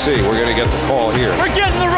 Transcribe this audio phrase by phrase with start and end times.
[0.00, 0.22] see.
[0.22, 1.28] We're going to get the call here.
[1.36, 1.89] We're getting the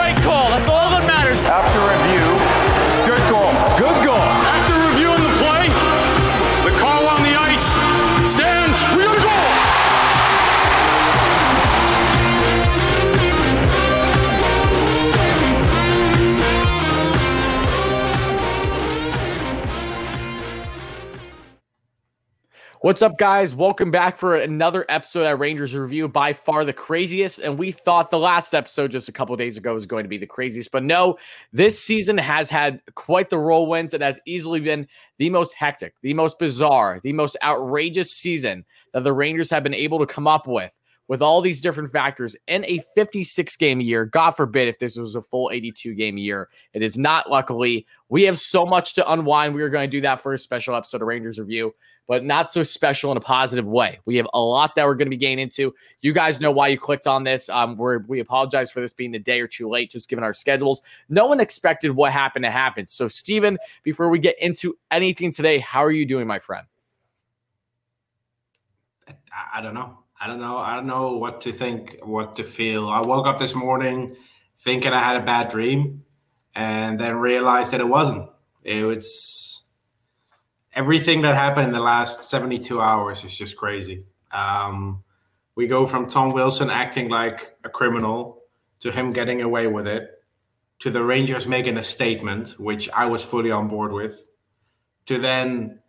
[22.83, 23.55] What's up, guys?
[23.55, 26.09] Welcome back for another episode at Rangers Review.
[26.09, 29.73] By far the craziest, and we thought the last episode just a couple days ago
[29.73, 31.17] was going to be the craziest, but no,
[31.53, 33.95] this season has had quite the whirlwinds.
[33.95, 39.05] It has easily been the most hectic, the most bizarre, the most outrageous season that
[39.05, 40.73] the Rangers have been able to come up with.
[41.13, 45.15] With all these different factors in a 56 game year, God forbid if this was
[45.15, 46.49] a full 82 game year.
[46.73, 47.87] It is not, luckily.
[48.09, 49.55] We have so much to unwind.
[49.55, 51.75] We are going to do that for a special episode of Rangers Review
[52.09, 54.01] but not so special in a positive way.
[54.07, 55.75] We have a lot that we're going to be getting into.
[56.01, 57.51] You guys know why you clicked on this.
[57.51, 60.33] Um, we we apologize for this being a day or two late, just given our
[60.33, 60.81] schedules.
[61.11, 62.87] No one expected what happened to happen.
[62.87, 66.67] So, Steven, before we get into anything today, how are you doing, my friend?
[69.55, 70.02] I don't know.
[70.23, 70.57] I don't know.
[70.57, 72.89] I don't know what to think, what to feel.
[72.89, 74.15] I woke up this morning
[74.57, 76.05] thinking I had a bad dream
[76.55, 78.31] and then realized that it wasn't.
[78.63, 79.65] It was
[80.73, 84.05] everything that happened in the last 72 hours is just crazy.
[84.31, 85.03] Um,
[85.57, 88.43] we go from Tom Wilson acting like a criminal
[88.79, 90.09] to him getting away with it,
[90.79, 94.31] to the Rangers making a statement, which I was fully on board with,
[95.07, 95.81] to then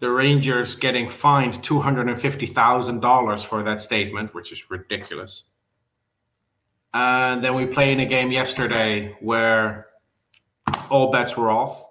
[0.00, 5.44] the Rangers getting fined $250,000 for that statement, which is ridiculous.
[6.92, 9.86] And then we play in a game yesterday where
[10.90, 11.84] all bets were off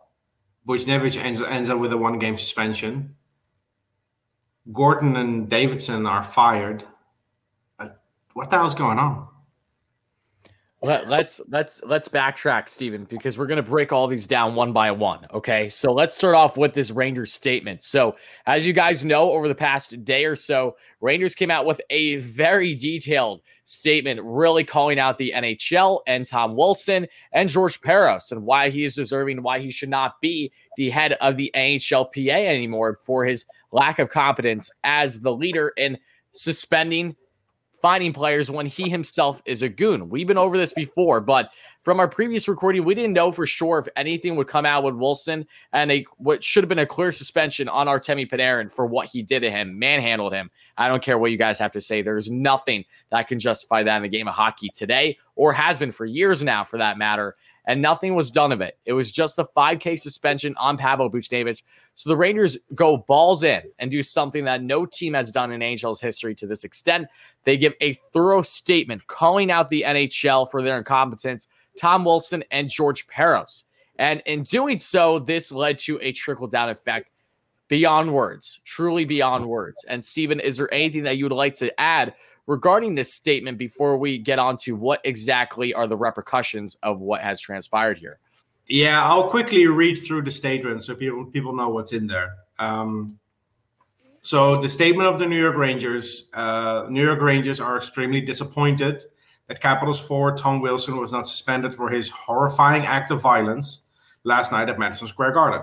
[0.68, 3.16] Buchnevich ends, ends up with a one game suspension.
[4.72, 6.86] Gorton and Davidson are fired.
[7.78, 7.90] Uh,
[8.34, 9.28] what the hell's going on?
[10.84, 14.92] Let, let's let's let's backtrack, Stephen, because we're gonna break all these down one by
[14.92, 15.26] one.
[15.34, 17.82] Okay, so let's start off with this Rangers statement.
[17.82, 21.80] So, as you guys know, over the past day or so, Rangers came out with
[21.90, 28.34] a very detailed statement, really calling out the NHL and Tom Wilson and George Parros
[28.34, 32.46] and why he is deserving, why he should not be the head of the NHLPA
[32.46, 35.98] anymore for his lack of competence as the leader in
[36.34, 37.16] suspending
[37.84, 40.10] finding players when he himself is a goon.
[40.10, 41.50] We've been over this before, but
[41.84, 44.96] from our previous recording, we didn't know for sure if anything would come out with
[44.96, 49.08] Wilson and a what should have been a clear suspension on Artemi Panarin for what
[49.08, 50.50] he did to him, manhandled him.
[50.78, 52.02] I don't care what you guys have to say.
[52.02, 55.92] There's nothing that can justify that in the game of hockey today, or has been
[55.92, 57.36] for years now, for that matter
[57.66, 58.78] and nothing was done of it.
[58.86, 61.64] It was just a 5K suspension on Pavel Buchnevich.
[61.96, 65.62] So the Rangers go balls in and do something that no team has done in
[65.62, 67.08] Angels history to this extent.
[67.46, 71.48] They give a thorough statement calling out the NHL for their incompetence,
[71.80, 73.66] Tom Wilson and George Parros.
[73.98, 77.10] And in doing so, this led to a trickle down effect
[77.68, 79.86] beyond words, truly beyond words.
[79.88, 82.14] And Stephen, is there anything that you would like to add
[82.48, 87.22] regarding this statement before we get on to what exactly are the repercussions of what
[87.22, 88.20] has transpired here.
[88.68, 92.36] Yeah, I'll quickly read through the statement so people people know what's in there.
[92.60, 93.20] Um,
[94.22, 99.04] so the statement of the New York Rangers: uh, New York Rangers are extremely disappointed
[99.48, 103.82] that Capitals forward Tom Wilson was not suspended for his horrifying act of violence
[104.24, 105.62] last night at Madison Square Garden.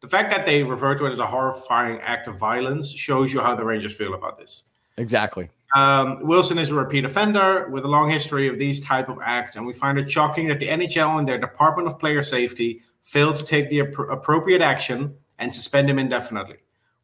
[0.00, 3.40] The fact that they refer to it as a horrifying act of violence shows you
[3.40, 4.64] how the Rangers feel about this.
[4.96, 5.50] Exactly.
[5.74, 9.56] Um, Wilson is a repeat offender with a long history of these type of acts,
[9.56, 13.36] and we find it shocking that the NHL and their Department of Player Safety failed
[13.36, 16.56] to take the ap- appropriate action and suspend him indefinitely.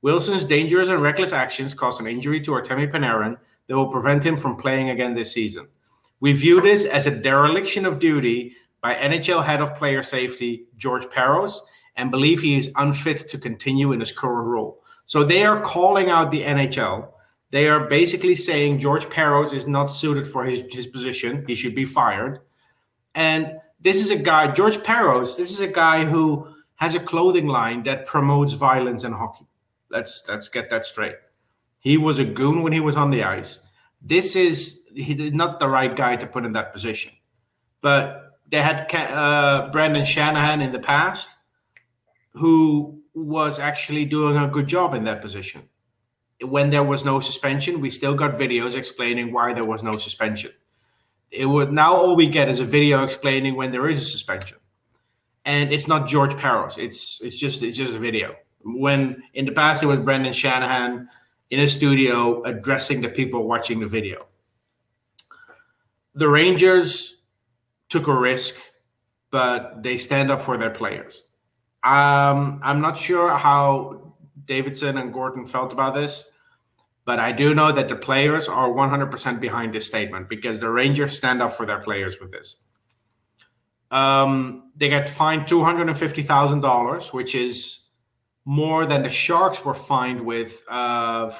[0.02, 4.36] Wilson's dangerous and reckless actions caused an injury to Artemi Panarin that will prevent him
[4.36, 5.66] from playing again this season.
[6.20, 11.04] We view this as a dereliction of duty by NHL head of player safety George
[11.06, 11.60] Parros
[11.96, 14.82] and believe he is unfit to continue in his current role.
[15.06, 17.08] So they are calling out the NHL
[17.54, 21.44] they are basically saying George Parros is not suited for his, his position.
[21.46, 22.40] He should be fired.
[23.14, 27.46] And this is a guy, George Parros, this is a guy who has a clothing
[27.46, 29.46] line that promotes violence in hockey.
[29.88, 31.14] Let's let's get that straight.
[31.78, 33.60] He was a goon when he was on the ice.
[34.02, 37.12] This is he's not the right guy to put in that position.
[37.82, 41.30] But they had uh, Brendan Shanahan in the past,
[42.32, 45.68] who was actually doing a good job in that position
[46.48, 50.52] when there was no suspension, we still got videos explaining why there was no suspension.
[51.30, 54.58] It would now all we get is a video explaining when there is a suspension,
[55.44, 56.78] and it's not George Parros.
[56.78, 58.36] It's it's just it's just a video.
[58.64, 61.08] When in the past it was Brendan Shanahan
[61.50, 64.26] in a studio addressing the people watching the video.
[66.14, 67.16] the Rangers
[67.88, 68.56] took a risk,
[69.30, 71.22] but they stand up for their players.
[71.82, 74.14] Um, I'm not sure how
[74.46, 76.30] Davidson and Gorton felt about this,
[77.04, 81.16] but I do know that the players are 100% behind this statement because the Rangers
[81.16, 82.56] stand up for their players with this.
[83.90, 87.84] Um, they get fined $250,000, which is
[88.44, 91.30] more than the Sharks were fined with uh,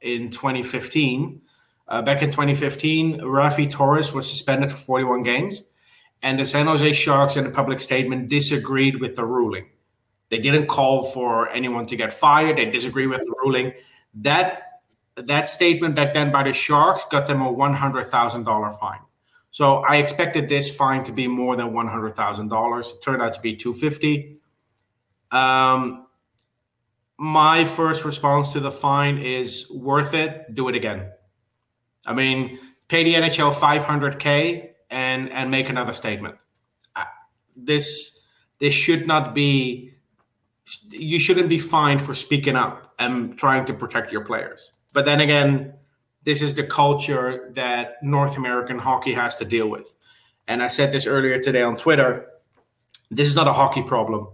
[0.00, 1.40] in 2015.
[1.88, 5.64] Uh, back in 2015, Raffi Torres was suspended for 41 games,
[6.22, 9.66] and the San Jose Sharks, in a public statement, disagreed with the ruling.
[10.30, 12.56] They didn't call for anyone to get fired.
[12.56, 13.74] They disagreed with the ruling.
[14.14, 14.71] That
[15.16, 19.00] that statement back then by the Sharks got them a $100,000 fine.
[19.50, 22.80] So I expected this fine to be more than $100,000.
[22.80, 24.38] It turned out to be 250.
[25.30, 26.06] Um,
[27.18, 30.54] my first response to the fine is worth it.
[30.54, 31.10] Do it again.
[32.06, 36.36] I mean, pay the NHL 500k and and make another statement.
[37.54, 38.26] This
[38.58, 39.94] this should not be.
[40.90, 44.72] You shouldn't be fined for speaking up and trying to protect your players.
[44.92, 45.74] But then again,
[46.24, 49.92] this is the culture that North American hockey has to deal with.
[50.48, 52.28] And I said this earlier today on Twitter.
[53.10, 54.28] This is not a hockey problem.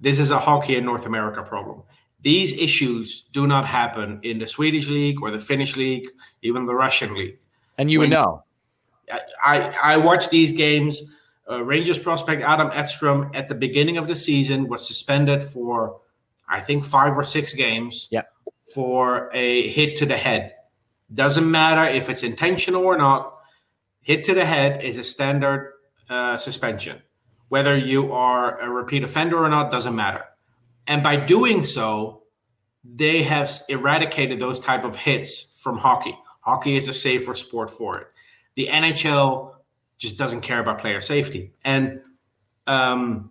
[0.00, 1.82] This is a hockey in North America problem.
[2.22, 6.08] These issues do not happen in the Swedish league or the Finnish league,
[6.42, 7.38] even the Russian league.
[7.78, 8.44] And you When- would know.
[9.42, 11.00] I, I watch these games.
[11.50, 16.00] Uh, Rangers prospect Adam Edstrom at the beginning of the season was suspended for,
[16.46, 18.30] I think, five or six games Yep.
[18.74, 20.54] For a hit to the head.
[21.12, 23.34] Doesn't matter if it's intentional or not.
[24.00, 25.72] Hit to the head is a standard
[26.08, 27.02] uh, suspension.
[27.48, 30.24] Whether you are a repeat offender or not doesn't matter.
[30.86, 32.22] And by doing so,
[32.84, 36.16] they have eradicated those type of hits from hockey.
[36.40, 38.06] Hockey is a safer sport for it.
[38.56, 39.54] The NHL
[39.98, 41.52] just doesn't care about player safety.
[41.64, 42.00] And
[42.66, 43.30] um,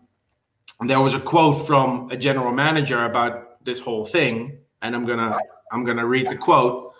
[0.82, 5.38] there was a quote from a general manager about this whole thing, and I'm gonna
[5.72, 6.94] I'm gonna read the quote.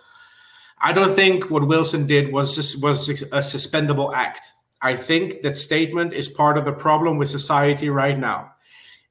[0.80, 4.54] I don't think what Wilson did was was a suspendable act.
[4.82, 8.52] I think that statement is part of the problem with society right now.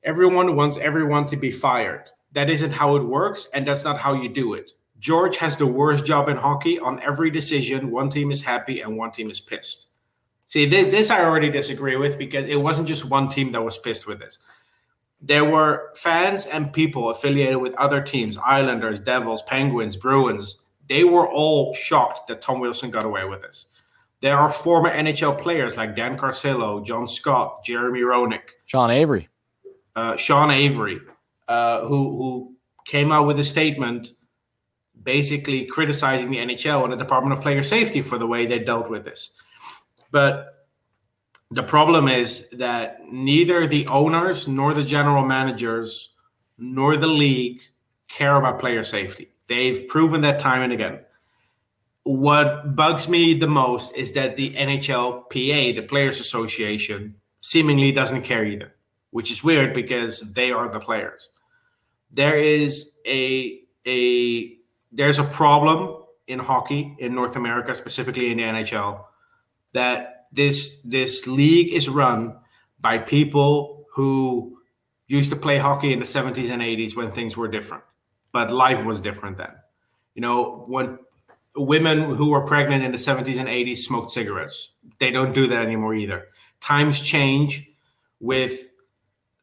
[0.04, 2.10] Everyone wants everyone to be fired.
[2.32, 4.72] That isn't how it works, and that's not how you do it.
[4.98, 6.78] George has the worst job in hockey.
[6.78, 9.88] On every decision, one team is happy and one team is pissed.
[10.48, 13.78] See, this, this I already disagree with because it wasn't just one team that was
[13.78, 14.38] pissed with this.
[15.20, 20.56] There were fans and people affiliated with other teams Islanders, Devils, Penguins, Bruins.
[20.88, 23.66] They were all shocked that Tom Wilson got away with this.
[24.20, 29.28] There are former NHL players like Dan Carcillo, John Scott, Jeremy Roenick, Sean Avery.
[29.94, 31.00] uh, Sean Avery,
[31.48, 32.54] uh, who who
[32.86, 34.12] came out with a statement
[35.02, 38.88] basically criticizing the NHL and the Department of Player Safety for the way they dealt
[38.90, 39.32] with this.
[40.10, 40.55] But
[41.50, 46.10] the problem is that neither the owners nor the general managers
[46.58, 47.60] nor the league
[48.08, 49.30] care about player safety.
[49.46, 51.00] They've proven that time and again.
[52.02, 58.44] What bugs me the most is that the NHLPA, the Players Association, seemingly doesn't care
[58.44, 58.74] either,
[59.10, 61.28] which is weird because they are the players.
[62.10, 64.56] There is a a
[64.92, 69.04] there's a problem in hockey in North America, specifically in the NHL,
[69.72, 72.36] that this this league is run
[72.80, 74.58] by people who
[75.06, 77.84] used to play hockey in the 70s and 80s when things were different,
[78.32, 79.52] but life was different then.
[80.14, 80.98] You know, when
[81.54, 85.62] women who were pregnant in the 70s and 80s smoked cigarettes, they don't do that
[85.62, 86.28] anymore either.
[86.60, 87.70] Times change
[88.20, 88.70] with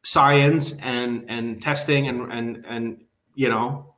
[0.02, 3.94] science and and testing and and and you know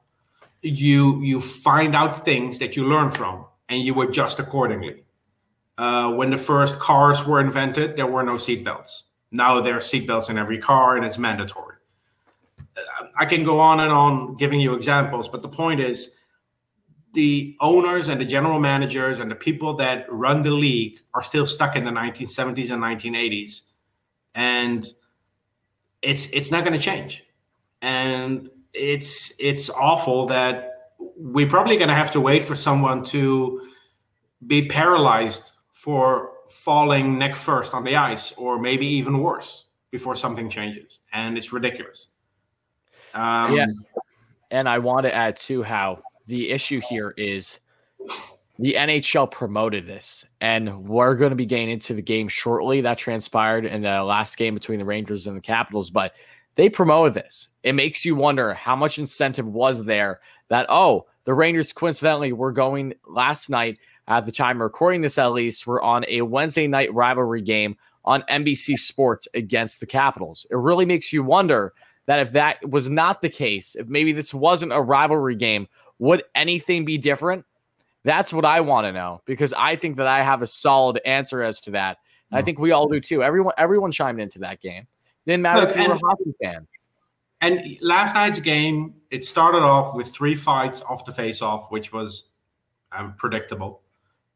[0.62, 5.02] you you find out things that you learn from and you adjust accordingly.
[5.78, 9.02] Uh, when the first cars were invented, there were no seatbelts.
[9.30, 11.76] Now there are seatbelts in every car and it's mandatory.
[13.18, 16.14] I can go on and on giving you examples, but the point is
[17.14, 21.47] the owners and the general managers and the people that run the league are still
[21.47, 23.62] stuck in the 1970s and 1980s.
[24.35, 24.87] And
[26.02, 27.25] it's it's not going to change.
[27.80, 33.62] And it's it's awful that we're probably going to have to wait for someone to
[34.47, 40.49] be paralyzed for falling neck first on the ice, or maybe even worse, before something
[40.49, 41.00] changes.
[41.12, 42.09] And it's ridiculous.
[43.12, 43.66] Um, Yeah.
[44.50, 47.59] And I want to add too how the issue here is
[48.59, 52.80] the NHL promoted this, and we're going to be getting into the game shortly.
[52.80, 56.14] That transpired in the last game between the Rangers and the Capitals, but
[56.54, 57.49] they promoted this.
[57.64, 62.52] It makes you wonder how much incentive was there that, oh, the Rangers coincidentally were
[62.52, 66.66] going last night at the time recording this, at least, we were on a Wednesday
[66.66, 70.46] night rivalry game on NBC Sports against the Capitals.
[70.50, 71.72] It really makes you wonder
[72.06, 75.66] that if that was not the case, if maybe this wasn't a rivalry game,
[75.98, 77.44] would anything be different?
[78.04, 81.42] That's what I want to know because I think that I have a solid answer
[81.42, 81.98] as to that.
[82.32, 83.22] I think we all do too.
[83.22, 84.86] Everyone, everyone chimed into that game.
[85.26, 86.66] Didn't matter Look, if you were a hockey fan.
[87.40, 92.30] And last night's game, it started off with three fights off the face-off, which was
[92.92, 93.82] um, predictable.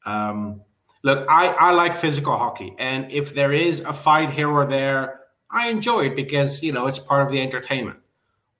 [0.06, 0.62] Um,
[1.02, 5.20] look, I, I like physical hockey, and if there is a fight here or there,
[5.50, 7.98] I enjoy it because you know it's part of the entertainment.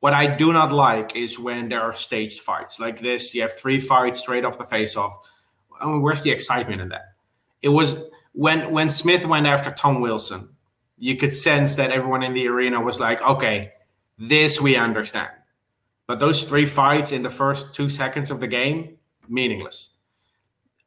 [0.00, 3.34] What I do not like is when there are staged fights like this.
[3.34, 5.14] You have three fights straight off the face-off.
[5.78, 7.12] I mean, where's the excitement in that?
[7.62, 10.48] It was when when Smith went after Tom Wilson.
[10.98, 13.72] You could sense that everyone in the arena was like, "Okay,
[14.18, 15.30] this we understand."
[16.06, 19.89] But those three fights in the first two seconds of the game, meaningless.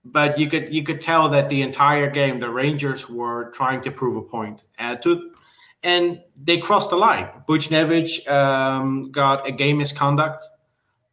[0.06, 3.92] But you could you could tell that the entire game the Rangers were trying to
[3.92, 4.64] prove a point.
[4.78, 5.32] Uh, to,
[5.82, 7.30] and they crossed the line.
[7.48, 10.44] Buchnevich um, got a game misconduct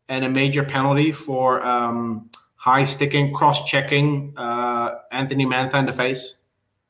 [0.08, 5.92] and a major penalty for um, high sticking, cross checking uh, Anthony Mantha in the
[5.92, 6.36] face.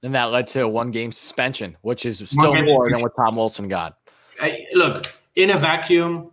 [0.02, 3.37] And that led to a one game suspension, which is still more than what Tom
[3.37, 3.99] Wilson got.
[4.40, 6.33] I- look, in a vacuum,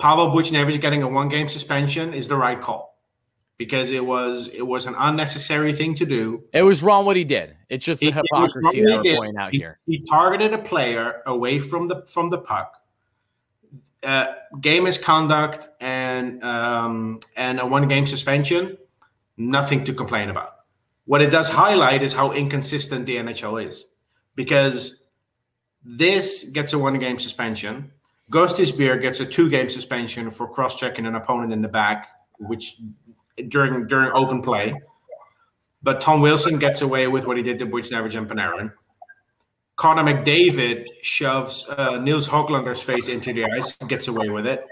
[0.00, 2.95] Pavel Buchnevich getting a one game suspension is the right call
[3.58, 6.44] because it was it was an unnecessary thing to do.
[6.52, 7.56] It was wrong what he did.
[7.68, 9.78] It's just the It- hypocrisy that we're pointing out He- here.
[9.86, 12.72] He targeted a player away from the from the puck.
[14.02, 14.26] Uh,
[14.60, 18.76] game misconduct and um, and a one game suspension,
[19.36, 20.52] nothing to complain about.
[21.06, 23.84] What it does highlight is how inconsistent the NHL is,
[24.34, 25.02] because
[25.82, 27.90] this gets a one game suspension.
[28.30, 32.08] Gustis Beer gets a two game suspension for cross checking an opponent in the back,
[32.38, 32.76] which
[33.48, 34.74] during during open play.
[35.82, 38.72] But Tom Wilson gets away with what he did to Buchnevich and Panarin.
[39.76, 44.66] Connor McDavid shoves uh, Nils Höglander's face into the ice, and gets away with it.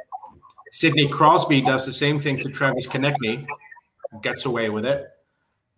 [0.72, 3.44] Sidney Crosby does the same thing to Travis Konecny,
[4.22, 5.06] gets away with it.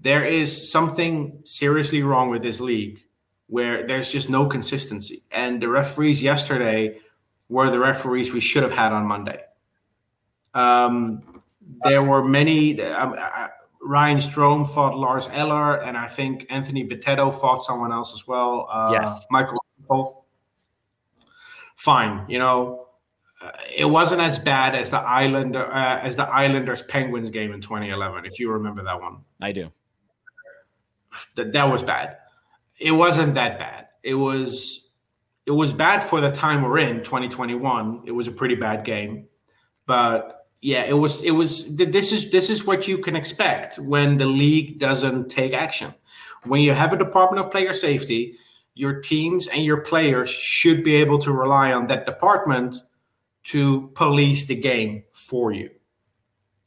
[0.00, 3.02] There is something seriously wrong with this league
[3.48, 5.22] where there's just no consistency.
[5.30, 6.98] And the referees yesterday
[7.48, 9.40] were the referees we should have had on Monday.
[10.54, 11.35] Um,
[11.82, 12.80] there were many.
[12.82, 13.48] Um, uh,
[13.82, 18.66] Ryan Strome fought Lars Eller, and I think Anthony Bitetto fought someone else as well.
[18.70, 19.20] Uh, Yes.
[19.30, 19.58] Michael.
[21.76, 22.86] Fine, you know,
[23.40, 27.60] uh, it wasn't as bad as the Islander uh, as the Islanders Penguins game in
[27.60, 29.18] 2011, if you remember that one.
[29.40, 29.70] I do.
[31.36, 32.16] That that was bad.
[32.78, 33.88] It wasn't that bad.
[34.02, 34.90] It was
[35.44, 38.02] it was bad for the time we're in, 2021.
[38.06, 39.26] It was a pretty bad game,
[39.86, 40.35] but
[40.66, 44.26] yeah, it was it was this is this is what you can expect when the
[44.26, 45.94] league doesn't take action.
[46.42, 48.34] When you have a department of player safety,
[48.74, 52.74] your teams and your players should be able to rely on that department
[53.44, 55.70] to police the game for you.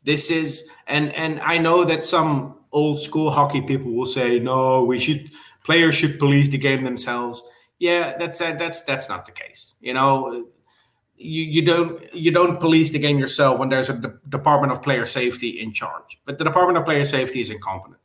[0.06, 4.82] This is and and I know that some old school hockey people will say no,
[4.82, 5.30] we should
[5.66, 7.44] players should police the game themselves.
[7.80, 9.76] Yeah, that's that's that's not the case.
[9.82, 10.48] You know,
[11.20, 14.82] you, you don't you don't police the game yourself when there's a de- department of
[14.82, 16.20] player safety in charge.
[16.26, 18.00] But the department of player safety is incompetent.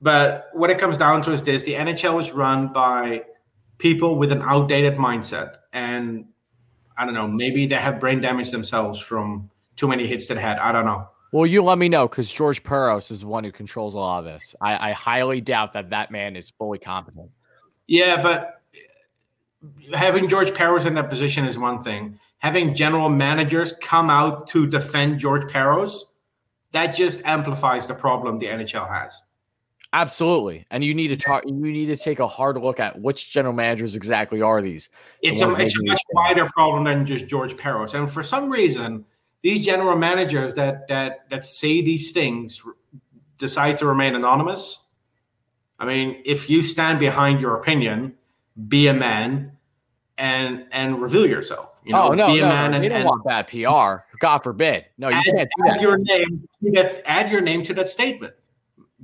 [0.00, 3.24] But what it comes down to is this: the NHL is run by
[3.78, 6.26] people with an outdated mindset, and
[6.96, 10.40] I don't know, maybe they have brain damage themselves from too many hits to the
[10.40, 10.58] head.
[10.58, 11.08] I don't know.
[11.32, 14.20] Well, you let me know because George Parros is the one who controls a lot
[14.20, 14.54] of this.
[14.60, 17.30] I, I highly doubt that that man is fully competent.
[17.88, 18.53] Yeah, but
[19.92, 22.18] having George Parros in that position is one thing.
[22.38, 26.00] Having general managers come out to defend George Parros,
[26.72, 29.22] that just amplifies the problem the NHL has.
[29.92, 31.44] Absolutely, and you need to talk.
[31.46, 34.88] You need to take a hard look at which general managers exactly are these.
[35.22, 37.94] It's a, it's a much wider problem than just George Parros.
[37.94, 39.04] And for some reason,
[39.42, 42.60] these general managers that that that say these things
[43.38, 44.84] decide to remain anonymous.
[45.78, 48.14] I mean, if you stand behind your opinion,
[48.68, 49.53] be a man
[50.18, 51.80] and and reveal yourself.
[51.84, 53.48] You know, oh no, be no, a man no, and, they don't and want bad
[53.48, 54.16] PR.
[54.18, 54.86] God forbid.
[54.98, 55.82] No, you add, can't do add that.
[55.82, 57.02] your name to that.
[57.06, 58.34] Add your name to that statement.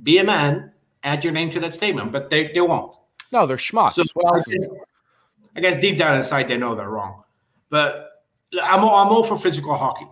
[0.01, 0.71] Be a man.
[1.03, 2.95] Add your name to that statement, but they, they won't.
[3.31, 3.91] No, they're schmucks.
[3.91, 4.67] So I guess,
[5.55, 7.23] I guess deep down inside they know they're wrong.
[7.69, 8.23] But
[8.61, 10.07] I'm all, I'm all for physical hockey,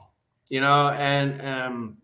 [0.49, 1.97] you know, and um,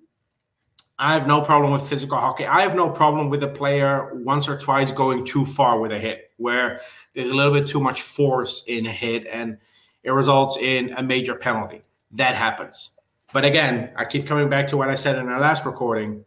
[0.98, 2.46] I have no problem with physical hockey.
[2.46, 6.00] I have no problem with a player once or twice going too far with a
[6.00, 6.82] hit, where
[7.14, 9.58] there's a little bit too much force in a hit and
[10.04, 11.82] it results in a major penalty.
[12.12, 12.92] That happens.
[13.34, 16.24] But again, I keep coming back to what I said in our last recording.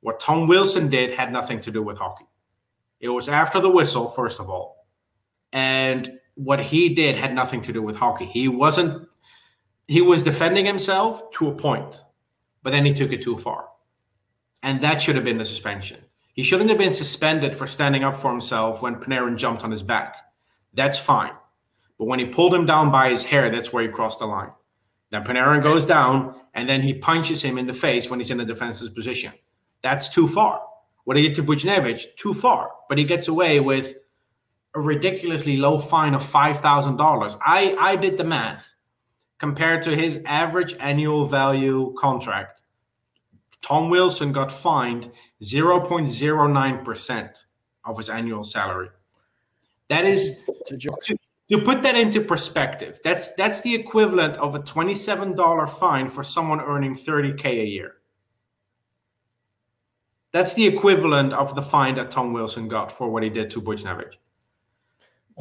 [0.00, 2.26] What Tom Wilson did had nothing to do with hockey.
[3.00, 4.86] It was after the whistle, first of all.
[5.52, 8.26] And what he did had nothing to do with hockey.
[8.26, 9.08] He wasn't,
[9.88, 12.02] he was defending himself to a point,
[12.62, 13.68] but then he took it too far.
[14.62, 15.98] And that should have been the suspension.
[16.34, 19.82] He shouldn't have been suspended for standing up for himself when Panarin jumped on his
[19.82, 20.16] back.
[20.72, 21.32] That's fine.
[21.98, 24.50] But when he pulled him down by his hair, that's where he crossed the line.
[25.10, 28.40] Then Panarin goes down and then he punches him in the face when he's in
[28.40, 29.32] a defensive position.
[29.82, 30.62] That's too far.
[31.04, 32.70] What he did to Buchnevich, too far.
[32.88, 33.96] But he gets away with
[34.74, 37.38] a ridiculously low fine of $5,000.
[37.44, 38.74] I, I did the math
[39.38, 42.61] compared to his average annual value contract.
[43.62, 45.10] Tom Wilson got fined
[45.42, 47.42] 0.09%
[47.84, 48.88] of his annual salary.
[49.88, 52.98] That is to, to put that into perspective.
[53.04, 57.94] That's that's the equivalent of a $27 fine for someone earning 30k a year.
[60.32, 63.60] That's the equivalent of the fine that Tom Wilson got for what he did to
[63.60, 64.14] Buchnevich.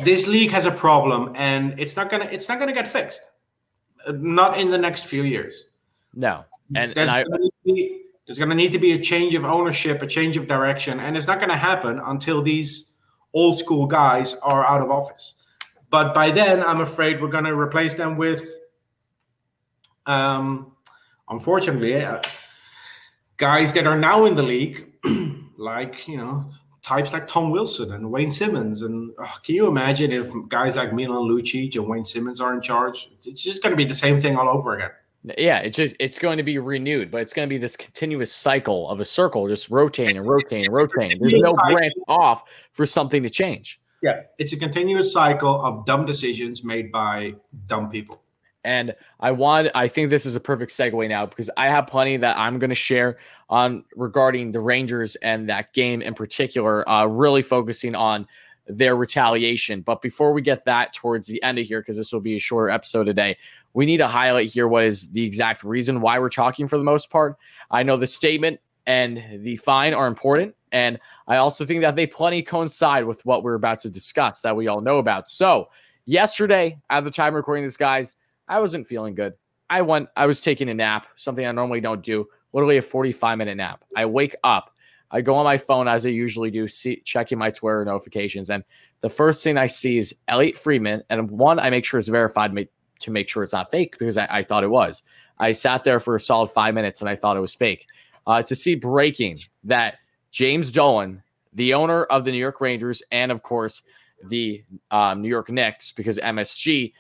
[0.04, 3.22] This league has a problem, and it's not gonna it's not gonna get fixed.
[4.10, 5.66] Not in the next few years.
[6.14, 6.44] No,
[6.76, 7.24] and, and I,
[7.64, 11.18] be, there's gonna need to be a change of ownership, a change of direction, and
[11.18, 12.92] it's not gonna happen until these
[13.34, 15.36] old school guys are out of office.
[15.90, 18.46] But by then, I'm afraid we're gonna replace them with,
[20.06, 20.74] um,
[21.30, 22.22] unfortunately, uh,
[23.38, 24.94] guys that are now in the league,
[25.58, 26.52] like you know
[26.82, 28.82] types like Tom Wilson and Wayne Simmonds.
[28.82, 32.62] And oh, can you imagine if guys like Milan Lucic and Wayne Simmonds are in
[32.62, 33.10] charge?
[33.24, 34.92] It's just going to be the same thing all over again.
[35.38, 38.34] Yeah, it's just it's going to be renewed, but it's going to be this continuous
[38.34, 41.20] cycle of a circle, just rotating and rotating and rotating.
[41.20, 43.80] There's no branch off for something to change.
[44.02, 47.36] Yeah, it's a continuous cycle of dumb decisions made by
[47.68, 48.24] dumb people.
[48.64, 52.18] And I want, I think this is a perfect segue now because I have plenty
[52.18, 53.18] that I'm going to share
[53.50, 58.28] on regarding the Rangers and that game in particular, uh, really focusing on
[58.68, 59.82] their retaliation.
[59.82, 62.40] But before we get that towards the end of here, because this will be a
[62.40, 63.38] shorter episode today,
[63.74, 66.84] we need to highlight here what is the exact reason why we're talking for the
[66.84, 67.38] most part.
[67.70, 70.56] I know the statement and the fine are important.
[70.72, 74.56] And I also think that they plenty coincide with what we're about to discuss that
[74.56, 75.30] we all know about.
[75.30, 75.70] So,
[76.06, 78.16] yesterday, at the time recording this, guys,
[78.48, 79.34] I wasn't feeling good.
[79.70, 83.38] I went, I was taking a nap, something I normally don't do, literally a 45
[83.38, 83.84] minute nap.
[83.96, 84.74] I wake up,
[85.12, 88.50] I go on my phone as I usually do, see, checking my Twitter notifications.
[88.50, 88.64] And
[89.02, 92.56] the first thing I see is Elliotte Friedman, And one, I make sure it's verified
[93.00, 95.04] to make sure it's not fake because I, I thought it was.
[95.40, 97.88] I sat there for a solid five minutes and I thought it was fake.
[98.28, 99.96] Uh, to see breaking that
[100.30, 103.82] James Dolan, the owner of the New York Rangers, and of course
[104.30, 106.94] the um, New York Knicks, because MSG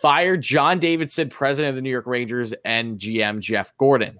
[0.00, 4.18] fired John Davidson, president of the New York Rangers, and GM Jeff Gorton.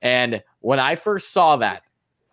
[0.00, 1.82] And when I first saw that,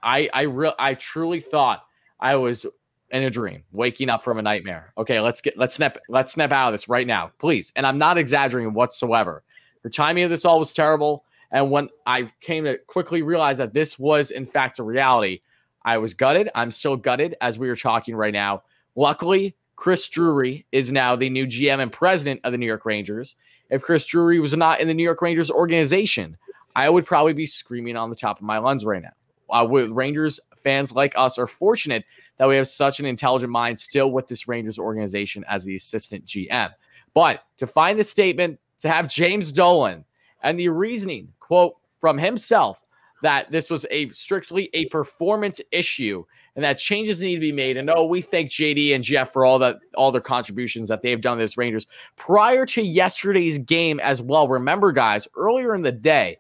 [0.08, 1.84] I I real I truly thought
[2.20, 2.66] I was
[3.12, 4.94] in a dream, waking up from a nightmare.
[4.98, 7.74] Okay, let's get let's snap let's snap out of this right now, please.
[7.76, 9.44] And I'm not exaggerating whatsoever.
[9.84, 11.26] The timing of this all was terrible.
[11.52, 15.42] And when I came to quickly realize that this was in fact a reality,
[15.84, 16.50] I was gutted.
[16.56, 18.64] I'm still gutted as we are talking right now.
[18.96, 23.36] Luckily, Chris Drury is now the new GM and president of the New York Rangers.
[23.70, 26.38] If Chris Drury was not in the New York Rangers organization,
[26.76, 29.12] I would probably be screaming on the top of my lungs right now.
[29.50, 32.04] Uh, with Rangers fans like us are fortunate
[32.38, 36.26] that we have such an intelligent mind still with this Rangers organization as the assistant
[36.26, 36.70] GM.
[37.14, 40.06] But to find the statement, to have James Dolan
[40.44, 42.80] and the reasoning, quote, from himself
[43.24, 46.24] that this was a strictly a performance issue
[46.56, 47.78] and that changes need to be made.
[47.78, 51.22] And oh, we thank JD and Jeff for all that all their contributions that they've
[51.22, 54.48] done to this Rangers prior to yesterday's game as well.
[54.48, 56.40] Remember, guys, earlier in the day,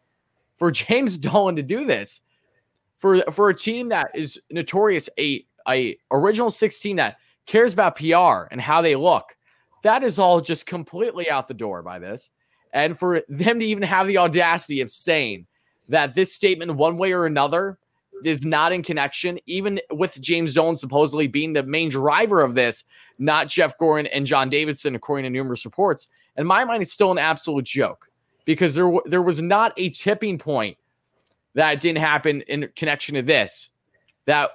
[0.57, 2.21] for James Dolan to do this,
[2.99, 8.47] for for a team that is notorious a a original 16 that cares about PR
[8.51, 9.35] and how they look,
[9.83, 12.29] that is all just completely out the door by this.
[12.73, 15.47] And for them to even have the audacity of saying
[15.89, 17.79] that this statement, one way or another,
[18.23, 22.83] is not in connection, even with James Dolan supposedly being the main driver of this,
[23.19, 26.07] not Jeff Gorton and John Davidson, according to numerous reports.
[26.35, 28.09] In my mind, it's still an absolute joke
[28.45, 30.77] because there there was not a tipping point
[31.57, 33.69] that didn't happen in connection to this
[34.25, 34.51] that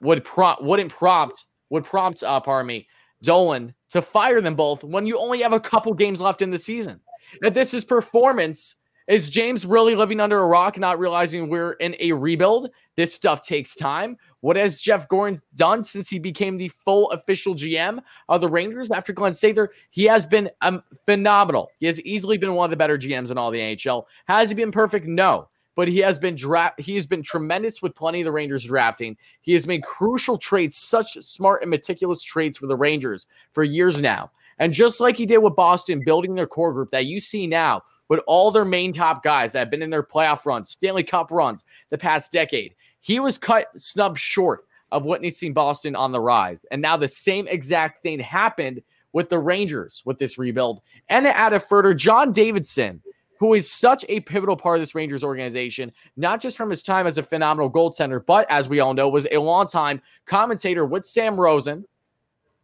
[0.00, 2.86] would prompt wouldn't prompt would prompt uh, pardon me
[3.22, 6.58] Dolan to fire them both when you only have a couple games left in the
[6.58, 7.00] season.
[7.40, 8.76] That this is performance
[9.08, 12.70] is James really living under a rock, not realizing we're in a rebuild?
[12.96, 14.16] This stuff takes time.
[14.40, 18.90] What has Jeff Gorton done since he became the full official GM of the Rangers
[18.90, 19.68] after Glenn Sather?
[19.90, 21.70] He has been um, phenomenal.
[21.78, 24.04] He has easily been one of the better GMs in all the NHL.
[24.26, 25.06] Has he been perfect?
[25.06, 25.48] No.
[25.76, 26.80] But he has been draft.
[26.80, 29.16] He has been tremendous with plenty of the Rangers drafting.
[29.42, 34.00] He has made crucial trades, such smart and meticulous trades for the Rangers for years
[34.00, 34.32] now.
[34.58, 37.82] And just like he did with Boston, building their core group that you see now
[38.08, 41.30] with all their main top guys that have been in their playoff runs, Stanley Cup
[41.30, 46.64] runs the past decade, he was cut snub short of witnessing Boston on the rise.
[46.70, 50.80] And now the same exact thing happened with the Rangers with this rebuild.
[51.08, 53.02] And to add a further, John Davidson
[53.38, 57.06] who is such a pivotal part of this Rangers organization, not just from his time
[57.06, 61.38] as a phenomenal goaltender, but as we all know, was a long-time commentator with Sam
[61.38, 61.84] Rosen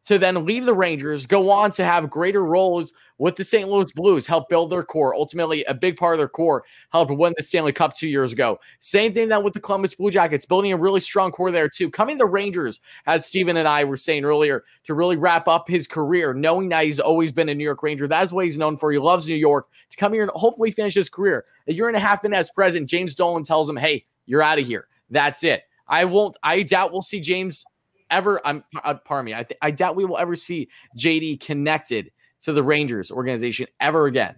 [0.05, 3.69] to then leave the Rangers, go on to have greater roles with the St.
[3.69, 5.15] Louis Blues, help build their core.
[5.15, 8.59] Ultimately, a big part of their core helped win the Stanley Cup two years ago.
[8.81, 11.89] Same thing then with the Columbus Blue Jackets, building a really strong core there too.
[11.89, 15.87] Coming to Rangers, as Steven and I were saying earlier, to really wrap up his
[15.87, 18.09] career, knowing that he's always been a New York Ranger.
[18.09, 18.91] That's what he's known for.
[18.91, 19.69] He loves New York.
[19.91, 21.45] To come here and hopefully finish his career.
[21.69, 24.59] A year and a half in as president, James Dolan tells him, hey, you're out
[24.59, 24.89] of here.
[25.11, 25.63] That's it.
[25.87, 27.65] I won't, I doubt we'll see James
[28.11, 28.45] ever.
[28.45, 29.35] I'm, uh, pardon me.
[29.35, 32.11] I, th- I doubt we will ever see JD connected
[32.43, 34.37] to the Rangers organization ever again.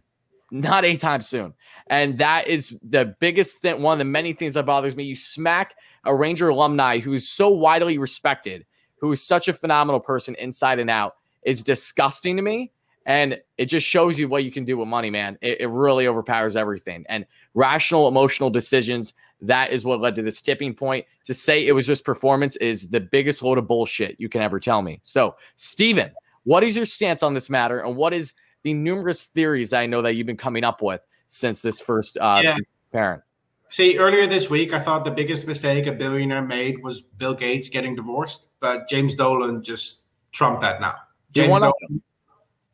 [0.50, 1.54] Not anytime soon.
[1.88, 5.04] And that is the biggest thing, one of the many things that bothers me.
[5.04, 8.64] You smack a Ranger alumni who is so widely respected,
[8.98, 12.70] who is such a phenomenal person inside and out, is disgusting to me.
[13.06, 15.36] And it just shows you what you can do with money, man.
[15.42, 17.04] It, it really overpowers everything.
[17.08, 19.12] And rational, emotional decisions,
[19.42, 21.04] that is what led to this tipping point.
[21.24, 24.58] To say it was just performance is the biggest load of bullshit you can ever
[24.58, 25.00] tell me.
[25.02, 26.12] So, Steven,
[26.44, 30.02] what is your stance on this matter, and what is the numerous theories I know
[30.02, 32.56] that you've been coming up with since this first uh, yeah.
[32.92, 33.22] parent?
[33.68, 37.68] See, earlier this week, I thought the biggest mistake a billionaire made was Bill Gates
[37.68, 40.94] getting divorced, but James Dolan just trumped that now.
[41.32, 42.02] James Dolan,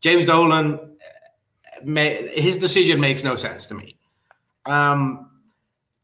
[0.01, 0.97] James Dolan,
[1.87, 3.97] his decision makes no sense to me.
[4.67, 5.31] Um,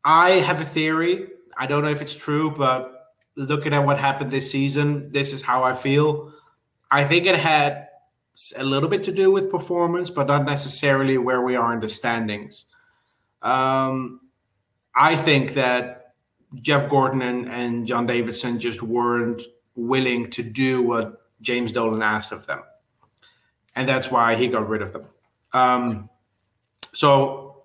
[0.04, 1.28] I have a theory.
[1.58, 5.42] I don't know if it's true, but looking at what happened this season, this is
[5.42, 6.32] how I feel.
[6.90, 7.88] I think it had
[8.56, 11.88] a little bit to do with performance, but not necessarily where we are in the
[11.88, 12.66] standings.
[13.42, 14.20] Um,
[14.94, 16.14] I think that
[16.54, 19.42] Jeff Gorton and, and John Davidson just weren't
[19.74, 22.62] willing to do what James Dolan asked of them.
[23.74, 25.04] And that's why he got rid of them.
[25.52, 26.10] Um,
[26.92, 27.64] so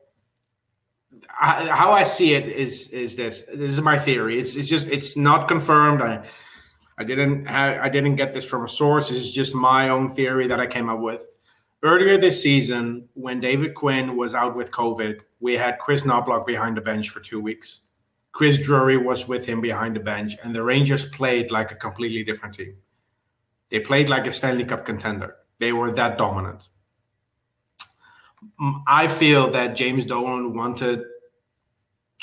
[1.40, 3.44] I, how I see it is is this.
[3.54, 4.38] This is my theory.
[4.40, 6.02] It's it's just it's not confirmed.
[6.02, 6.26] I
[7.02, 9.10] I didn't have, I didn't get this from a source.
[9.10, 11.28] This is just my own theory that I came up with.
[11.82, 16.78] Earlier this season, when David Quinn was out with COVID, we had Chris Knoblauch behind
[16.78, 17.86] the bench for two weeks.
[18.34, 22.24] Chris Drury was with him behind the bench, and the Rangers played like a completely
[22.24, 22.76] different team.
[23.72, 25.38] They played like a Stanley Cup contender.
[25.60, 26.68] They were that dominant.
[28.88, 31.04] I feel that James Dolan wanted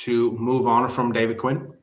[0.07, 1.75] to move on from David Quinn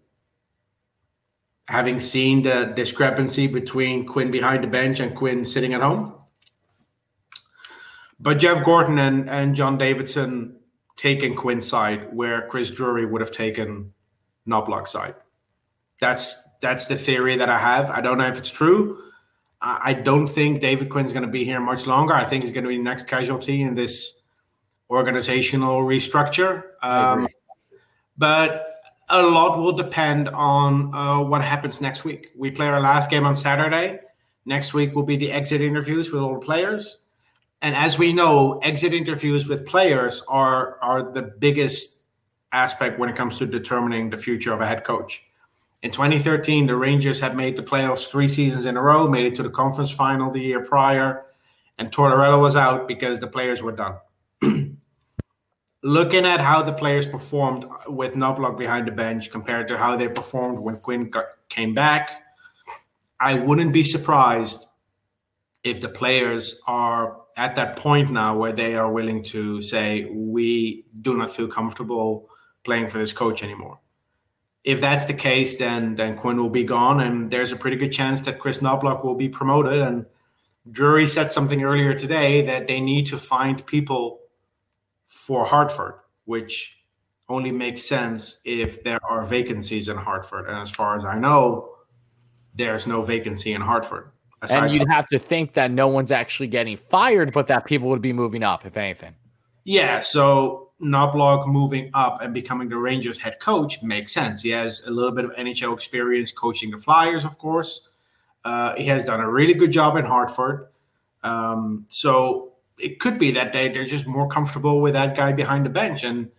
[1.67, 6.13] having seen the discrepancy between Quinn behind the bench and Quinn sitting at home.
[8.19, 10.57] But Jeff Gorton and, and John Davidson
[10.95, 13.93] taking Quinn's side where Chris Drury would have taken
[14.47, 15.15] Knoblauch's side.
[15.99, 17.89] That's that's the theory that I have.
[17.89, 19.01] I don't know if it's true.
[19.61, 22.13] I, I don't think David Quinn's going to be here much longer.
[22.13, 24.21] I think he's going to be the next casualty in this
[24.89, 26.63] organizational restructure.
[26.81, 27.27] Um,
[28.17, 28.74] but
[29.09, 32.31] a lot will depend on uh, what happens next week.
[32.35, 33.99] We play our last game on Saturday.
[34.45, 36.99] Next week will be the exit interviews with all the players.
[37.61, 42.01] And as we know, exit interviews with players are are the biggest
[42.51, 45.23] aspect when it comes to determining the future of a head coach.
[45.81, 49.35] In 2013, the Rangers had made the playoffs three seasons in a row, made it
[49.35, 51.25] to the conference final the year prior,
[51.77, 53.95] and Tortorella was out because the players were done.
[55.85, 60.07] Looking at how the players performed with Knoblauch behind the bench compared to how they
[60.07, 61.13] performed when Quinn
[61.47, 62.23] came back,
[63.19, 64.65] I wouldn't be surprised
[65.63, 70.85] if the players are at that point now where they are willing to say, we
[71.01, 72.29] do not feel comfortable
[72.63, 73.79] playing for this coach anymore.
[74.63, 77.91] If that's the case, then then Quinn will be gone, and there's a pretty good
[77.91, 79.79] chance that Chris Knoblauch will be promoted.
[79.79, 80.07] And
[80.71, 84.21] Drury said something earlier today that they need to find people
[85.05, 86.83] for Hartford, which
[87.29, 90.47] only makes sense if there are vacancies in Hartford.
[90.47, 91.69] And as far as I know,
[92.53, 94.11] there's no vacancy in Hartford.
[94.49, 97.89] And you'd from- have to think that no one's actually getting fired, but that people
[97.89, 99.15] would be moving up, if anything.
[99.63, 100.01] Yeah.
[100.01, 104.41] So Knoblauch moving up and becoming the Rangers head coach makes sense.
[104.41, 107.89] He has a little bit of NHL experience coaching the Flyers, of course.
[108.43, 110.67] Uh, he has done a really good job in Hartford.
[111.23, 115.65] Um, so it could be that they they're just more comfortable with that guy behind
[115.65, 116.29] the bench and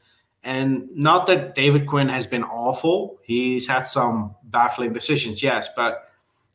[0.42, 3.18] And not that David Quinn has been awful.
[3.24, 6.08] He's had some baffling decisions, yes, but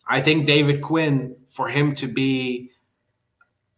[0.08, 2.72] I think David Quinn, for him to be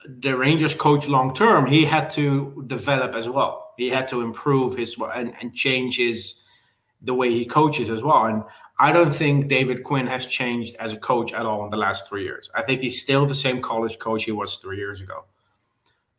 [0.07, 3.73] the Rangers coach long term, he had to develop as well.
[3.77, 6.43] He had to improve his and, and change his
[7.01, 8.25] the way he coaches as well.
[8.25, 8.43] And
[8.77, 12.07] I don't think David Quinn has changed as a coach at all in the last
[12.07, 12.49] three years.
[12.53, 15.25] I think he's still the same college coach he was three years ago.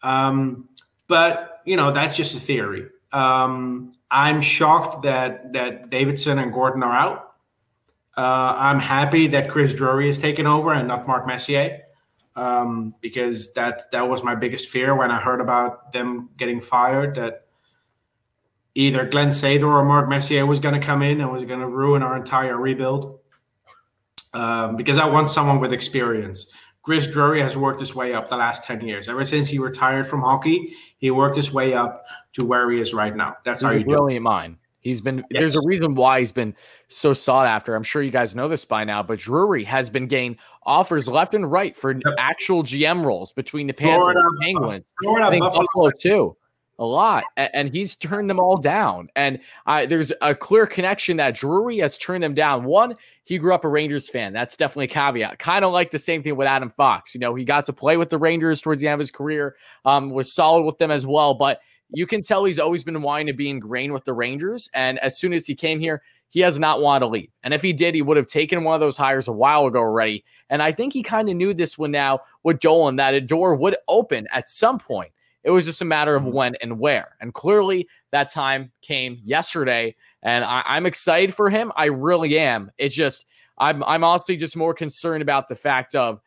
[0.04, 0.68] Um,
[1.08, 2.86] but you know that's just a theory.
[3.12, 7.34] Um, I'm shocked that that Davidson and Gorton are out.
[8.16, 11.80] Uh, I'm happy that Chris Drury has taken over and not Mark Messier,
[12.36, 17.16] um, because that that was my biggest fear when I heard about them getting fired.
[17.16, 17.46] That
[18.74, 21.68] either Glenn Sather or Mark Messier was going to come in and was going to
[21.68, 23.20] ruin our entire rebuild.
[24.34, 26.48] Um, because I want someone with experience.
[26.84, 29.08] Chris Drury has worked his way up the last 10 years.
[29.08, 32.92] Ever since he retired from hockey, he worked his way up to where he is
[32.92, 33.34] right now.
[33.44, 34.58] That's He's how a you brilliant mind.
[34.80, 35.40] He's been Yes.
[35.40, 36.54] there's a reason why he's been
[36.88, 37.74] so sought after.
[37.74, 41.34] I'm sure you guys know this by now, but Drury has been getting offers left
[41.34, 45.62] and right for actual GM roles between the Florida, Panthers, Penguins, Florida, I think Buffalo.
[45.64, 46.36] Buffalo too.
[46.80, 49.08] A lot, and he's turned them all down.
[49.14, 52.64] And I, there's a clear connection that Drury has turned them down.
[52.64, 54.32] One, he grew up a Rangers fan.
[54.32, 55.38] That's definitely a caveat.
[55.38, 57.14] Kind of like the same thing with Adam Fox.
[57.14, 59.56] You know, he got to play with the Rangers towards the end of his career.
[59.84, 61.60] Um, was solid with them as well, but
[61.90, 64.68] you can tell he's always been wanting to be ingrained with the Rangers.
[64.74, 67.30] And as soon as he came here, he has not wanted to leave.
[67.44, 69.78] And if he did, he would have taken one of those hires a while ago
[69.78, 70.24] already.
[70.50, 73.54] And I think he kind of knew this one now with Dolan that a door
[73.54, 75.12] would open at some point.
[75.44, 77.16] It was just a matter of when and where.
[77.20, 79.94] And clearly that time came yesterday.
[80.24, 81.70] And I, I'm excited for him.
[81.76, 82.72] I really am.
[82.78, 83.26] It's just
[83.58, 86.20] I'm I'm honestly just more concerned about the fact of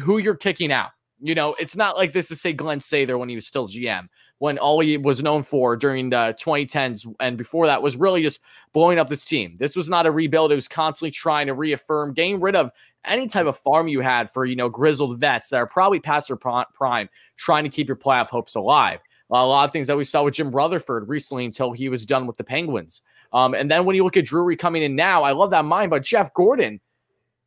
[0.00, 0.90] who you're kicking out.
[1.20, 4.08] You know, it's not like this to say Glenn Sather when he was still GM,
[4.38, 8.42] when all he was known for during the 2010s and before that was really just
[8.72, 9.56] blowing up this team.
[9.58, 10.52] This was not a rebuild.
[10.52, 12.70] It was constantly trying to reaffirm, getting rid of
[13.06, 16.28] any type of farm you had for, you know, grizzled vets that are probably past
[16.28, 19.00] their prime, trying to keep your playoff hopes alive.
[19.30, 22.26] a lot of things that we saw with Jim Rutherford recently until he was done
[22.26, 23.02] with the Penguins.
[23.32, 25.90] Um, and then when you look at Drury coming in now, I love that mind,
[25.90, 26.80] but Jeff Gorton,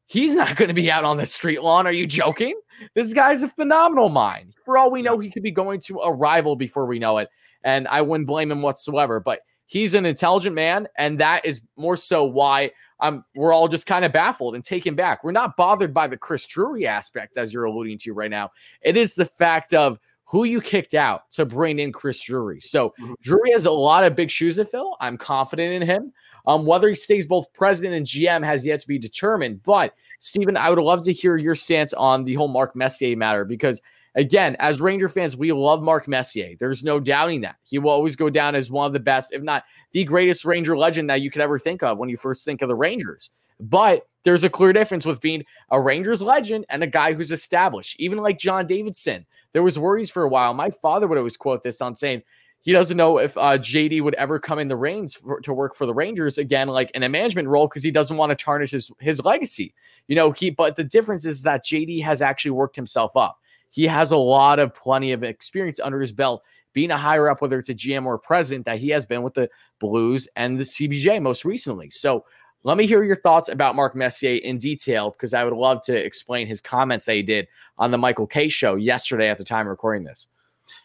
[0.06, 1.88] he's not going to be out on the street lawn.
[1.88, 2.60] Are you joking?
[2.94, 4.54] This guy's a phenomenal mind.
[4.66, 7.30] For all we know, he could be going to a rival before we know it.
[7.64, 9.20] And I wouldn't blame him whatsoever.
[9.20, 10.88] But he's an intelligent man.
[10.98, 14.96] And that is more so why I'm we're all just kind of baffled and taken
[14.96, 15.24] back.
[15.24, 18.52] We're not bothered by the Chris Drury aspect, as you're alluding to right now.
[18.82, 22.60] It is the fact of who you kicked out to bring in Chris Drury.
[22.60, 24.96] So Drury has a lot of big shoes to fill.
[25.02, 26.14] I'm confident in him.
[26.46, 29.62] Um, whether he stays both president and GM has yet to be determined.
[29.64, 33.44] But Stephen, I would love to hear your stance on the whole Mark Messier matter
[33.44, 33.82] because,
[34.16, 36.56] again, as Ranger fans, we love Mark Messier.
[36.60, 39.42] There's no doubting that he will always go down as one of the best, if
[39.42, 42.62] not the greatest Ranger legend that you could ever think of when you first think
[42.62, 43.32] of the Rangers.
[43.60, 48.00] But there's a clear difference with being a Rangers legend and a guy who's established.
[48.00, 50.54] Even like John Davidson, there was worries for a while.
[50.54, 52.22] My father would always quote this on saying
[52.62, 55.76] he doesn't know if uh, JD would ever come in the reins for, to work
[55.76, 58.72] for the Rangers again, like in a management role, because he doesn't want to tarnish
[58.72, 59.74] his his legacy.
[60.08, 60.50] You know, he.
[60.50, 63.40] But the difference is that JD has actually worked himself up.
[63.72, 67.42] He has a lot of plenty of experience under his belt, being a higher up,
[67.42, 70.60] whether it's a GM or a president, that he has been with the Blues and
[70.60, 71.90] the CBJ most recently.
[71.90, 72.26] So
[72.64, 75.96] let me hear your thoughts about Mark Messier in detail, because I would love to
[75.96, 79.66] explain his comments that he did on the Michael Kay show yesterday at the time
[79.66, 80.28] of recording this.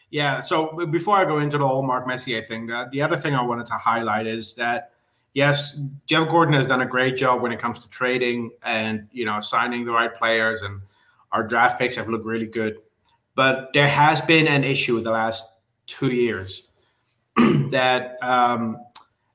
[0.09, 0.39] Yeah.
[0.39, 3.41] So before I go into the whole Mark Messier thing, that the other thing I
[3.41, 4.91] wanted to highlight is that
[5.33, 9.25] yes, Jeff Gorton has done a great job when it comes to trading and you
[9.25, 10.81] know signing the right players, and
[11.31, 12.77] our draft picks have looked really good.
[13.35, 15.51] But there has been an issue the last
[15.85, 16.67] two years
[17.35, 18.77] that um,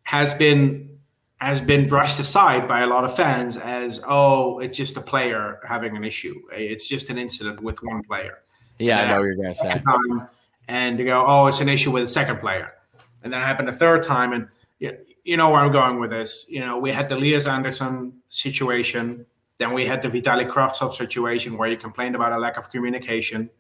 [0.05, 0.99] has been
[1.41, 5.59] has been brushed aside by a lot of fans as oh, it's just a player
[5.67, 6.35] having an issue.
[6.53, 8.39] It's just an incident with one player
[8.79, 9.81] Yeah, I know what you're gonna say.
[9.81, 10.29] time
[10.69, 12.73] and to go, oh, it's an issue with the second player.
[13.23, 14.33] And then it happened a third time.
[14.33, 14.49] And
[14.79, 16.47] you, you know where I'm going with this.
[16.49, 19.27] You know, we had the Lias Andersson situation.
[19.59, 23.51] Then we had the Vitaly Kravtsov situation where you complained about a lack of communication.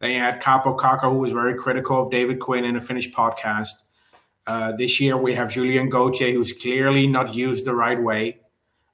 [0.00, 3.10] Then you had Kaapo Kakko, who was very critical of David Quinn in a Finnish
[3.12, 3.70] podcast.
[4.46, 8.40] Uh, this year we have Julien Gauthier, who's clearly not used the right way.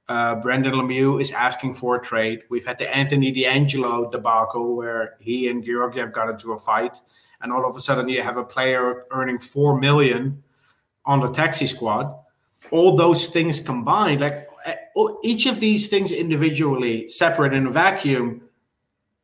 [0.09, 2.43] Uh, Brendan Lemieux is asking for a trade.
[2.49, 6.99] We've had the Anthony DeAngelo debacle where he and Georgiev got into a fight,
[7.41, 10.41] and all of a sudden you have a player earning four million
[11.05, 12.15] on the taxi squad.
[12.71, 14.73] All those things combined, like uh,
[15.23, 18.41] each of these things individually, separate in a vacuum,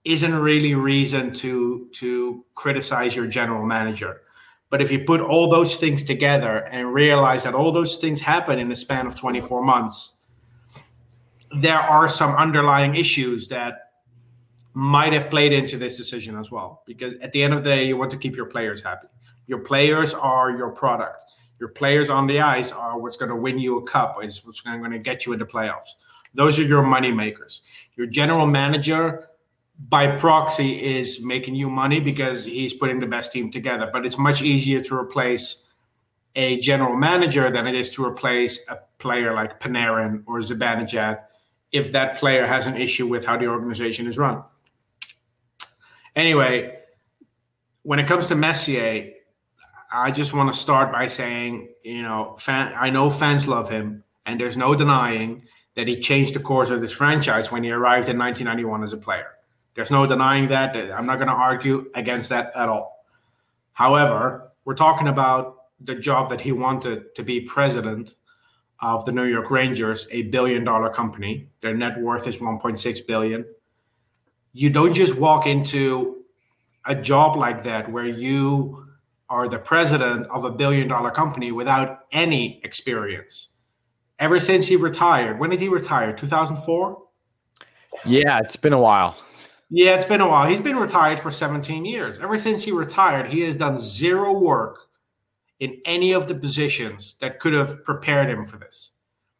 [0.03, 4.22] isn't really a reason to to criticize your general manager.
[4.73, 8.57] But if you put all those things together and realize that all those things happen
[8.57, 10.17] in the span of 24 months,
[11.55, 13.91] there are some underlying issues that
[14.73, 16.81] might have played into this decision as well.
[16.87, 19.05] Because at the end of the day, you want to keep your players happy.
[19.45, 21.23] Your players are your product.
[21.59, 24.61] Your players on the ice are what's going to win you a cup, is what's
[24.61, 25.91] going to get you into playoffs.
[26.33, 27.61] Those are your money makers.
[27.95, 29.29] Your general manager,
[29.79, 33.89] by proxy, is making you money because he's putting the best team together.
[33.91, 35.67] But it's much easier to replace
[36.35, 41.21] a general manager than it is to replace a player like Panarin or Zibanejad
[41.71, 44.43] if that player has an issue with how the organization is run.
[46.15, 46.79] Anyway,
[47.81, 49.11] when it comes to Messier,
[49.91, 54.03] I just want to start by saying, you know, fan, I know fans love him,
[54.25, 58.09] and there's no denying that he changed the course of this franchise when he arrived
[58.09, 59.27] in 1991 as a player.
[59.75, 60.75] There's no denying that.
[60.75, 63.05] I'm not going to argue against that at all.
[63.73, 68.13] However, we're talking about the job that he wanted to be president
[68.81, 71.47] of the New York Rangers, a billion dollar company.
[71.61, 73.45] Their net worth is 1.6 billion.
[74.53, 76.23] You don't just walk into
[76.85, 78.85] a job like that where you
[79.29, 83.47] are the president of a billion dollar company without any experience.
[84.19, 86.13] Ever since he retired, when did he retire?
[86.13, 87.01] 2004?
[88.05, 89.17] Yeah, it's been a while.
[89.69, 90.47] Yeah, it's been a while.
[90.47, 92.19] He's been retired for 17 years.
[92.19, 94.87] Ever since he retired, he has done zero work
[95.59, 98.91] in any of the positions that could have prepared him for this.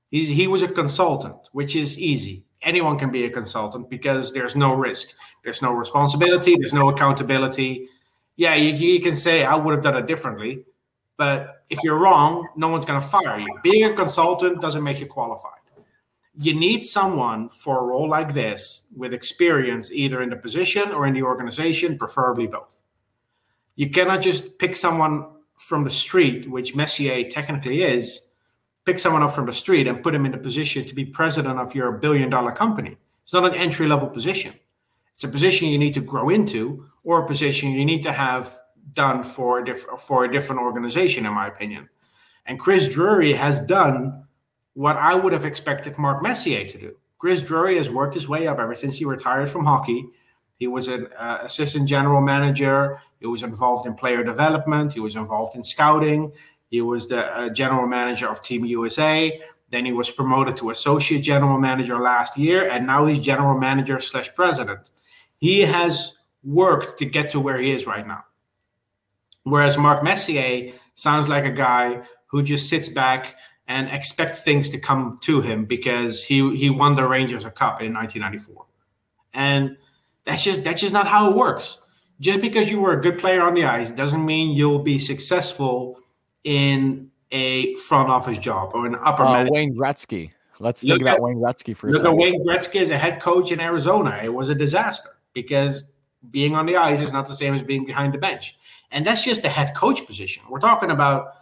[0.10, 2.46] He's, he was a consultant, which is easy.
[2.62, 5.10] Anyone can be a consultant because there's no risk,
[5.44, 7.90] there's no responsibility, there's no accountability.
[8.36, 10.64] Yeah, you, you can say, I would have done it differently.
[11.18, 13.48] But if you're wrong, no one's going to fire you.
[13.62, 15.60] Being a consultant doesn't make you qualified.
[16.36, 21.06] You need someone for a role like this with experience, either in the position or
[21.06, 22.80] in the organization, preferably both.
[23.76, 28.20] You cannot just pick someone from the street, which Messier technically is,
[28.86, 31.60] pick someone up from the street and put him in a position to be president
[31.60, 32.98] of your billion dollar company.
[33.24, 34.54] It's not an entry level position.
[35.14, 38.54] It's a position you need to grow into or a position you need to have
[38.94, 41.90] done for a, diff- for a different organization, in my opinion.
[42.46, 44.26] And Chris Drury has done
[44.74, 46.96] what I would have expected Mark Messier to do.
[47.18, 50.06] Chris Drury has worked his way up ever since he retired from hockey.
[50.58, 53.00] He was an uh, assistant general manager.
[53.20, 54.94] He was involved in player development.
[54.94, 56.32] He was involved in scouting.
[56.70, 59.40] He was the uh, general manager of Team USA.
[59.70, 64.00] Then he was promoted to associate general manager last year, and now he's general manager
[64.00, 64.80] slash president.
[65.38, 68.24] He has worked to get to where he is right now.
[69.44, 73.36] Whereas Mark Messier sounds like a guy who just sits back
[73.68, 77.82] and expect things to come to him because he he won the Rangers a cup
[77.82, 78.66] in 1994,
[79.34, 79.78] and
[80.26, 81.80] that's just that's just not how it works.
[82.20, 86.00] Just because you were a good player on the ice doesn't mean you'll be successful
[86.44, 89.24] in a front office job or an upper.
[89.24, 90.32] Uh, Wayne Gretzky.
[90.60, 92.16] Let's look think about at, Wayne Gretzky for a second.
[92.16, 94.22] Wayne Gretzky as a head coach in Arizona.
[94.24, 95.92] It was a disaster because
[96.30, 98.56] being on the ice is not the same as being behind the bench.
[98.92, 100.44] And that's just the head coach position.
[100.50, 101.34] We're talking about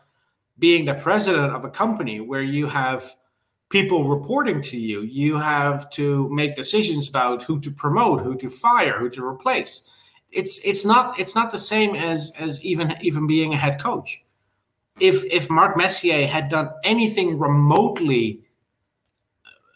[0.62, 3.15] being the president of a company where you have
[3.69, 5.02] people reporting to you.
[5.02, 9.91] You have to make decisions about who to promote, who to fire, who to replace.
[10.32, 14.24] It's it's not it's not the same as as even even being a head coach.
[15.00, 18.43] If if Mark Messier had done anything remotely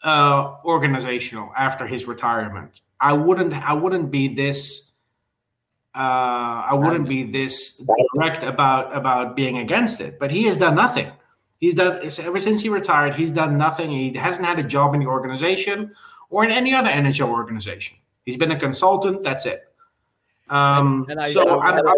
[0.04, 4.92] uh, organizational after his retirement, I wouldn't I wouldn't be this
[5.96, 7.82] uh, I wouldn't be this
[8.14, 10.18] direct about about being against it.
[10.18, 11.10] But he has done nothing.
[11.58, 13.14] He's done ever since he retired.
[13.14, 13.90] He's done nothing.
[13.90, 15.92] He hasn't had a job in the organization
[16.28, 17.96] or in any other NHL organization.
[18.26, 19.22] He's been a consultant.
[19.22, 19.72] That's it.
[20.50, 21.94] Um, and, and I, so I, I,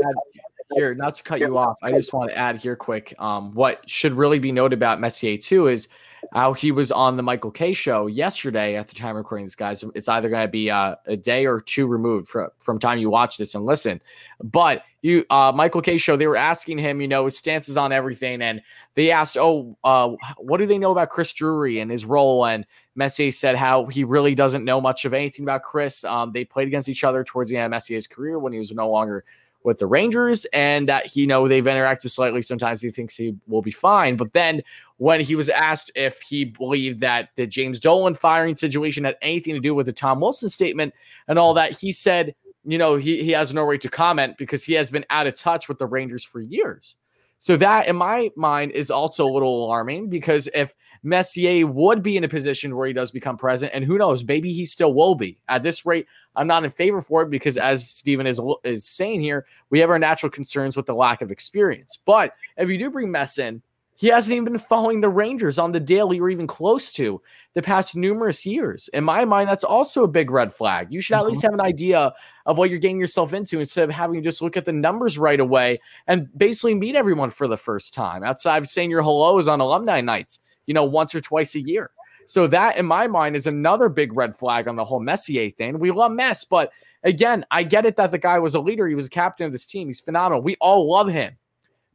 [0.75, 3.15] here, not to cut you off, I just want to add here quick.
[3.19, 5.89] Um, what should really be noted about Messier too is
[6.33, 9.85] how he was on the Michael Kay show yesterday at the time recording this, guys.
[9.95, 13.11] It's either going to be uh, a day or two removed from, from time you
[13.11, 14.01] watch this and listen.
[14.43, 17.93] But you, uh, Michael Kay show, they were asking him, you know, his stances on
[17.93, 18.43] everything.
[18.43, 18.63] And
[18.95, 22.47] they asked, oh, uh, what do they know about Chris Drury and his role?
[22.47, 26.03] And Messier said how he really doesn't know much of anything about Chris.
[26.05, 28.73] Um, they played against each other towards the end of Messier's career when he was
[28.73, 29.25] no longer
[29.65, 32.43] with the Rangers, and that he you know they've interacted slightly.
[32.43, 34.63] Sometimes he thinks he will be fine, but then
[34.99, 39.55] when he was asked if he believed that the James Dolan firing situation had anything
[39.55, 40.93] to do with the Tom Wilson statement
[41.29, 42.35] and all that, he said,
[42.65, 45.35] you know, he, he has no right to comment because he has been out of
[45.35, 46.97] touch with the Rangers for years.
[47.39, 52.17] So that, in my mind, is also a little alarming because if Messier would be
[52.17, 55.15] in a position where he does become president, and who knows, maybe he still will
[55.15, 55.39] be.
[55.49, 56.07] At this rate,
[56.39, 59.91] I'm not in favor for it because, as Stephen is is saying here, we have
[59.91, 61.99] our natural concerns with the lack of experience.
[62.05, 63.61] But if you do bring Mess in,
[63.97, 67.21] he hasn't even been following the Rangers on the daily or even close to
[67.55, 68.89] the past numerous years.
[68.93, 70.87] In my mind, that's also a big red flag.
[70.91, 71.31] You should at mm-hmm.
[71.31, 72.15] least have an idea
[72.47, 75.19] of what you're getting yourself into instead of having to just look at the numbers
[75.19, 79.49] right away and basically meet everyone for the first time outside of saying your hellos
[79.49, 81.91] on alumni nights, you know, once or twice a year.
[82.29, 85.79] So that, in my mind, is another big red flag on the whole Messier thing.
[85.79, 86.71] We love Mess, but
[87.03, 88.87] again, I get it that the guy was a leader.
[88.87, 89.89] He was a captain of this team.
[89.89, 90.43] He's phenomenal.
[90.43, 91.39] We all love him.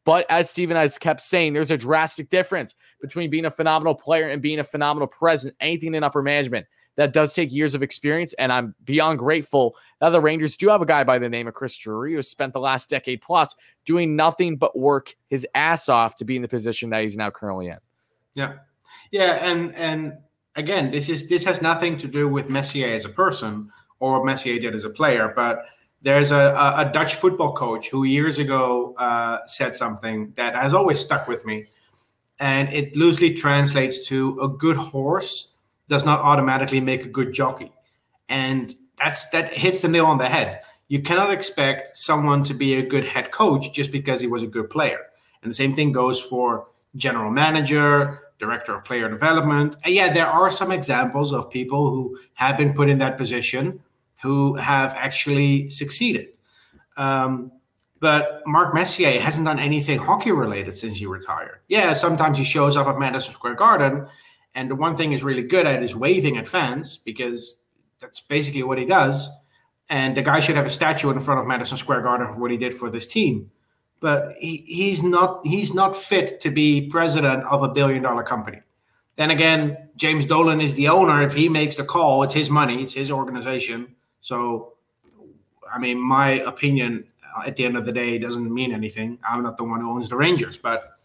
[0.06, 4.30] But as Steven has kept saying, there's a drastic difference between being a phenomenal player
[4.30, 6.66] and being a phenomenal president, anything in upper management.
[6.96, 10.82] That does take years of experience, and I'm beyond grateful that the Rangers do have
[10.82, 13.56] a guy by the name of Chris Drury who spent the last decade plus
[13.86, 17.30] doing nothing but work his ass off to be in the position that he's now
[17.30, 17.78] currently in.
[18.34, 18.54] Yeah,
[19.12, 20.14] yeah, and and
[20.56, 23.70] again, this is this has nothing to do with Messier as a person
[24.00, 25.66] or Messier did as a player, but
[26.04, 31.00] there's a, a, Dutch football coach who years ago uh, said something that has always
[31.00, 31.64] stuck with me.
[32.42, 35.56] And it loosely translates to a good horse
[35.88, 37.72] does not automatically make a good jockey.
[38.28, 40.62] And that's that hits the nail on the head.
[40.90, 44.48] You cannot expect someone to be a good head coach just because he was a
[44.48, 45.00] good player.
[45.42, 49.76] And the same thing goes for general manager, director of player development.
[49.84, 53.80] And yeah, there are some examples of people who have been put in that position
[54.22, 56.30] who have actually succeeded.
[56.98, 57.52] Um,
[58.00, 61.60] but Mark Messier hasn't done anything hockey related since he retired.
[61.70, 64.08] Yeah, sometimes he shows up at Madison Square Garden,
[64.56, 67.62] and the one thing he's really good at is waving at fans because
[68.00, 69.30] that's basically what he does.
[69.90, 72.52] And the guy should have a statue in front of Madison Square Garden for what
[72.52, 73.50] he did for this team.
[74.04, 78.60] But he, he's not he's not fit to be president of a billion dollar company.
[79.16, 81.24] Then again, James Dolan is the owner.
[81.24, 83.96] If he makes the call, it's his money, it's his organization.
[84.20, 84.74] So,
[85.74, 87.06] I mean, my opinion
[87.38, 89.20] uh, at the end of the day doesn't mean anything.
[89.26, 90.98] I'm not the one who owns the Rangers, but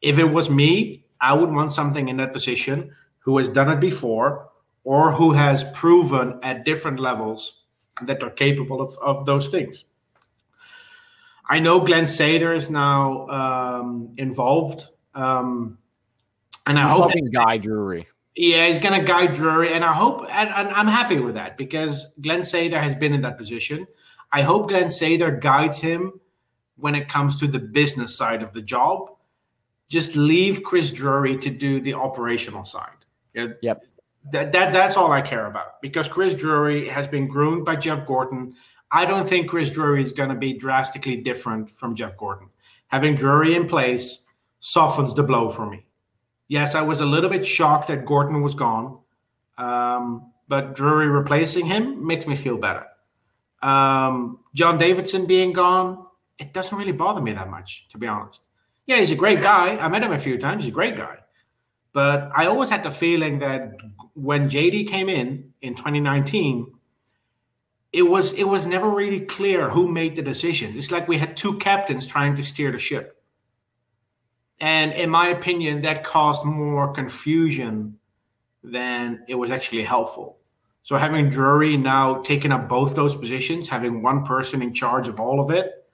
[0.00, 3.80] if it was me, I would want something in that position who has done it
[3.80, 4.48] before
[4.84, 7.64] or who has proven at different levels
[8.00, 9.84] that they're capable of, of those things.
[11.50, 14.86] I know Glenn Sather is now um, involved,
[15.16, 15.78] um,
[16.64, 18.06] and I He's hope helping Guy Drury.
[18.36, 21.58] Yeah, he's going to guide Drury, and I hope, and, and, I'm happy with that
[21.58, 23.88] because Glenn Sather has been in that position.
[24.32, 26.20] I hope Glenn Sather guides him
[26.76, 29.10] when it comes to the business side of the job.
[29.88, 33.04] Just leave Chris Drury to do the operational side.
[33.34, 33.84] Yeah, yep.
[34.30, 38.06] That, that that's all I care about because Chris Drury has been groomed by Jeff
[38.06, 38.54] Gorton.
[38.92, 42.48] I don't think Chris Drury is going to be drastically different from Jeff Gorton.
[42.88, 44.24] Having Drury in place
[44.58, 45.84] softens the blow for me
[46.50, 48.98] yes, I was a little bit shocked that Gorton was gone,
[49.56, 52.84] um, but Drury replacing him makes me feel better.
[53.62, 56.06] Um, John Davidson being gone,
[56.38, 58.42] it doesn't really bother me that much, to be honest.
[58.86, 59.76] Yeah, he's a great guy.
[59.78, 60.64] I met him a few times.
[60.64, 61.18] He's a great guy.
[61.92, 63.72] But I always had the feeling that
[64.14, 66.72] when JD came in in 2019,
[67.92, 70.76] it was it was never really clear who made the decision.
[70.76, 73.16] It's like we had two captains trying to steer the ship.
[74.60, 77.98] And in my opinion, that caused more confusion
[78.62, 80.36] than it was actually helpful.
[80.82, 85.18] So having Drury now taking up both those positions, having one person in charge of
[85.18, 85.86] all of it,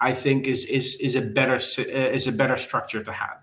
[0.00, 3.38] I think is is is a better is a better structure to have.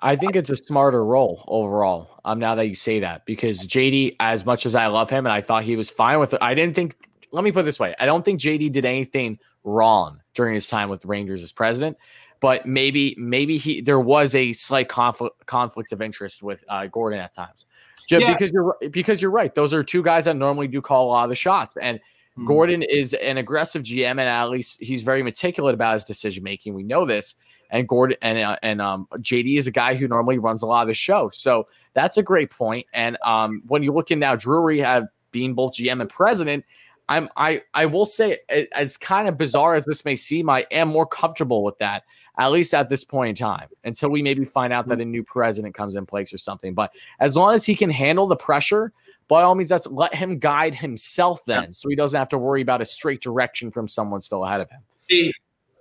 [0.00, 2.20] I think it's a smarter role overall.
[2.24, 5.32] Um, now that you say that, because JD, as much as I love him and
[5.32, 6.96] I thought he was fine with it, I didn't think.
[7.36, 10.68] Let me put it this way: I don't think JD did anything wrong during his
[10.68, 11.96] time with the Rangers as president
[12.40, 17.20] but maybe maybe he there was a slight conflict conflict of interest with uh, Gorton
[17.20, 17.66] at times.
[18.06, 18.32] Just yeah.
[18.32, 19.54] because you're because you're right.
[19.54, 22.46] Those are two guys that normally do call a lot of the shots, and mm-hmm.
[22.46, 26.74] Gorton is an aggressive GM, and at least he's very meticulous about his decision making.
[26.74, 27.34] We know this,
[27.70, 30.82] and Gorton and uh, and um, JD is a guy who normally runs a lot
[30.82, 31.30] of the show.
[31.30, 32.86] So that's a great point.
[32.92, 36.64] And um, when you look in now, Drury have being both GM and president.
[37.08, 38.38] I'm I I will say
[38.72, 42.04] as kind of bizarre as this may seem, I am more comfortable with that
[42.38, 45.02] at least at this point in time, until we maybe find out that mm.
[45.02, 46.74] a new president comes in place or something.
[46.74, 48.92] But as long as he can handle the pressure,
[49.28, 52.62] by all means, that's let him guide himself then, so he doesn't have to worry
[52.62, 54.80] about a straight direction from someone still ahead of him.
[55.00, 55.32] See,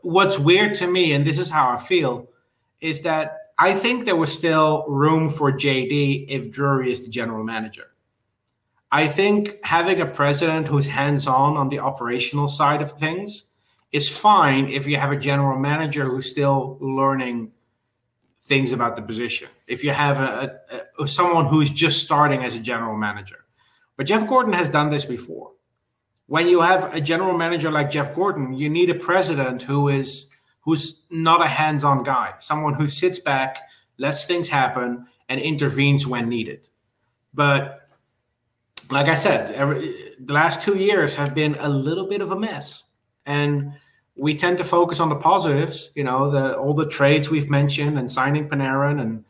[0.01, 2.30] what's weird to me, and this is how I feel,
[2.82, 7.43] is that I think there was still room for JD if Drury is the general
[7.43, 7.91] manager.
[8.96, 13.48] I think having a president who's hands on on the operational side of things
[13.91, 17.52] is fine if you have a general manager who's still learning
[18.43, 19.50] things about the position.
[19.68, 23.43] If you have a, a, a, someone who's just starting as a general manager,
[23.98, 25.52] but Jeff Gorton has done this before.
[26.28, 30.30] When you have a general manager like Jeff Gorton, you need a president who is
[30.62, 33.58] who's not a hands-on guy, someone who sits back,
[33.98, 36.70] lets things happen, and intervenes when needed.
[37.34, 37.84] But
[38.89, 42.39] like I said, every, the last two years have been a little bit of a
[42.39, 42.83] mess,
[43.25, 43.73] and
[44.15, 45.91] we tend to focus on the positives.
[45.95, 49.25] You know, the all the trades we've mentioned, and signing Panarin, and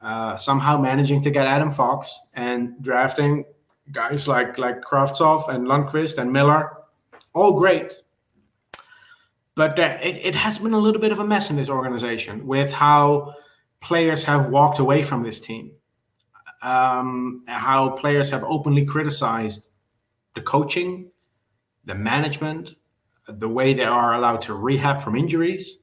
[0.00, 3.44] uh, somehow managing to get Adam Fox, and drafting
[3.92, 6.70] guys like like Kravtsov and Lundkvist and Miller,
[7.32, 7.94] all great.
[9.54, 12.46] But uh, it, it has been a little bit of a mess in this organization
[12.46, 13.34] with how
[13.80, 15.70] players have walked away from this team,
[16.64, 19.68] um, how players have openly criticized
[20.34, 21.10] the coaching,
[21.84, 22.74] the management,
[23.26, 25.76] the way they are allowed to rehab from injuries.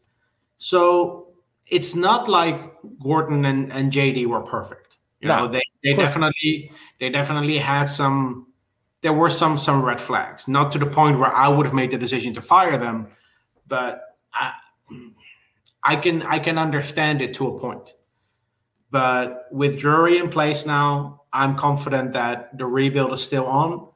[0.58, 1.34] So
[1.68, 2.60] it's not like
[3.00, 4.98] Gorton and, and JD were perfect.
[5.20, 8.48] You no, know, they, they definitely they definitely had some
[9.02, 10.48] there were some some red flags.
[10.48, 13.08] Not to the point where I would have made the decision to fire them,
[13.68, 14.02] but
[14.34, 14.54] I
[15.84, 17.94] I can I can understand it to a point.
[18.92, 23.88] But with Drury in place now, I'm confident that the rebuild is still on.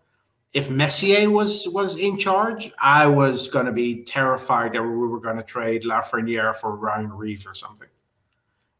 [0.53, 5.19] If Messier was was in charge, I was going to be terrified that we were
[5.19, 7.89] going to trade Lafreniere for Ryan Reaves or something,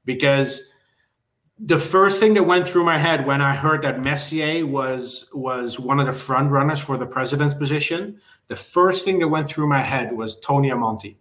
[0.06, 0.70] because
[1.60, 5.78] the first thing that went through my head when I heard that Messier was was
[5.78, 9.68] one of the front runners for the president's position, the first thing that went through
[9.68, 11.18] my head was Tony Amonte.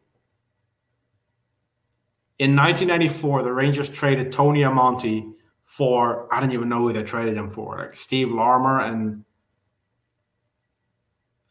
[2.38, 7.36] In 1994, the Rangers traded Tony Amonte for I don't even know who they traded
[7.36, 9.24] him for, like Steve Larmer and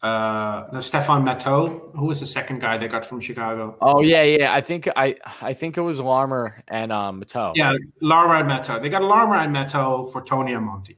[0.04, 1.96] uh, no, Stefan Matteau.
[1.96, 3.78] Who was the second guy they got from Chicago?
[3.80, 4.54] Oh yeah, yeah.
[4.54, 7.54] I think I I think it was Larmer and um, Matteau.
[7.56, 8.82] Yeah, Larmer and Matteau.
[8.82, 10.98] They got Larmer and Matteau for Tony Amonte,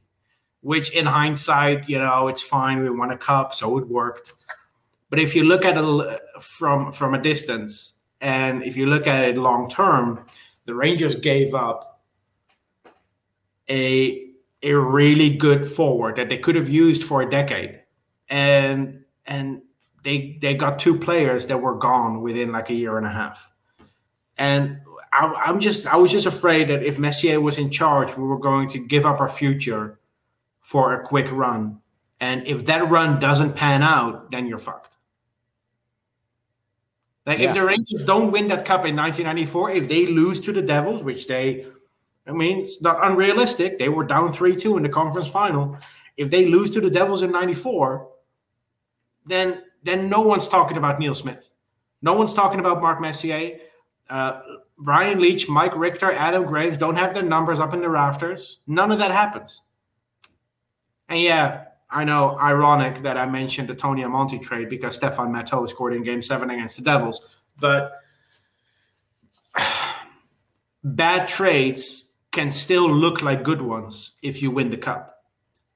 [0.62, 2.80] which in hindsight, you know, it's fine.
[2.80, 4.34] We won a cup, so it worked.
[5.12, 7.95] But if you look at it from from a distance,
[8.26, 10.26] and if you look at it long term,
[10.66, 12.02] the Rangers gave up
[13.70, 17.82] a a really good forward that they could have used for a decade
[18.30, 19.62] and and
[20.02, 23.52] they they got two players that were gone within like a year and a half.
[24.38, 24.80] And
[25.14, 28.40] I, am just I was just afraid that if Messier was in charge, we were
[28.40, 30.00] going to give up our future
[30.62, 31.80] for a quick run.
[32.20, 34.95] And if that run doesn't pan out, then you're fucked.
[37.26, 37.50] Like yeah.
[37.50, 41.04] if the Rangers don't win that cup in 1994, if they lose to the Devils,
[41.04, 41.66] which they,
[42.28, 43.80] I mean, it's not unrealistic.
[43.80, 45.78] They were down 3 2 in the conference final.
[46.18, 48.08] If they lose to the Devils in 94,
[49.26, 51.52] then then no one's talking about Neil Smith.
[52.02, 53.60] No one's talking about Mark Messier.
[54.10, 54.42] Uh,
[54.78, 58.62] Brian Leetch, Mike Richter, Adam Graves don't have their numbers up in the rafters.
[58.68, 59.62] None of that happens.
[61.08, 61.65] And yeah,
[61.96, 66.04] I know, ironic that I mentioned the Tony Amonte trade because Stefan Matteau scored in
[66.04, 67.22] game seven against the Devils.
[67.58, 67.94] But
[70.84, 75.24] bad trades can still look like good ones if you win the cup.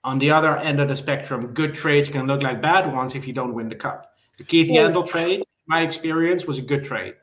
[0.03, 3.25] On the other end of the spectrum, good trades can look like bad ones if
[3.25, 4.11] you don't win the cup.
[4.37, 7.15] The Keith well, Yandle trade, my experience, was a good trade.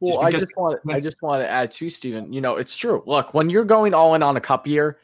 [0.00, 2.32] Well, just I just want I just want to add to Stephen.
[2.32, 3.04] You know, it's true.
[3.06, 4.98] Look, when you're going all in on a cup year,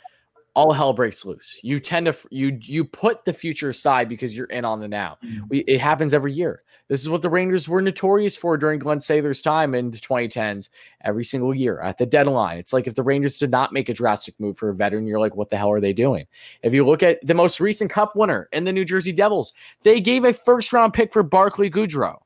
[0.55, 1.59] all hell breaks loose.
[1.63, 5.19] You tend to you you put the future aside because you're in on the now.
[5.25, 5.45] Mm-hmm.
[5.49, 6.63] We, it happens every year.
[6.89, 10.71] This is what the Rangers were notorious for during Glenn Sather's time in the 2010s.
[11.05, 13.95] Every single year at the deadline, it's like if the Rangers did not make a
[13.95, 16.27] drastic move for a veteran, you're like, what the hell are they doing?
[16.65, 19.53] If you look at the most recent Cup winner in the New Jersey Devils,
[19.85, 22.19] they gave a first round pick for Barclay Goodrow.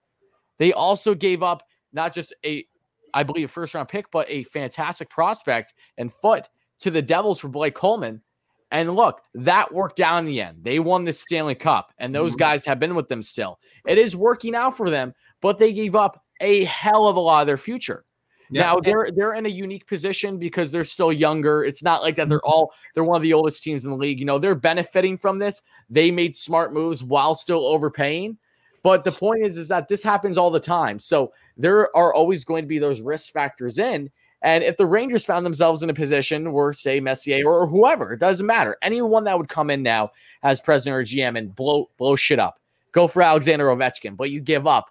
[0.56, 2.66] They also gave up not just a,
[3.12, 6.48] I believe, a first round pick, but a fantastic prospect and foot
[6.80, 8.22] to the Devils for Blake Coleman.
[8.70, 10.58] And look, that worked out in the end.
[10.62, 12.40] They won the Stanley Cup, and those mm-hmm.
[12.40, 13.58] guys have been with them still.
[13.86, 17.42] It is working out for them, but they gave up a hell of a lot
[17.42, 18.04] of their future.
[18.50, 18.62] Yeah.
[18.62, 21.64] Now they're they're in a unique position because they're still younger.
[21.64, 22.50] It's not like that they're mm-hmm.
[22.50, 24.18] all they're one of the oldest teams in the league.
[24.18, 25.62] You know, they're benefiting from this.
[25.88, 28.38] They made smart moves while still overpaying.
[28.82, 30.98] But the point is, is that this happens all the time.
[30.98, 34.10] So there are always going to be those risk factors in.
[34.44, 38.20] And if the Rangers found themselves in a position where, say, Messier or whoever, it
[38.20, 40.10] doesn't matter, anyone that would come in now
[40.42, 42.60] as president or GM and blow blow shit up,
[42.92, 44.90] go for Alexander Ovechkin, but you give up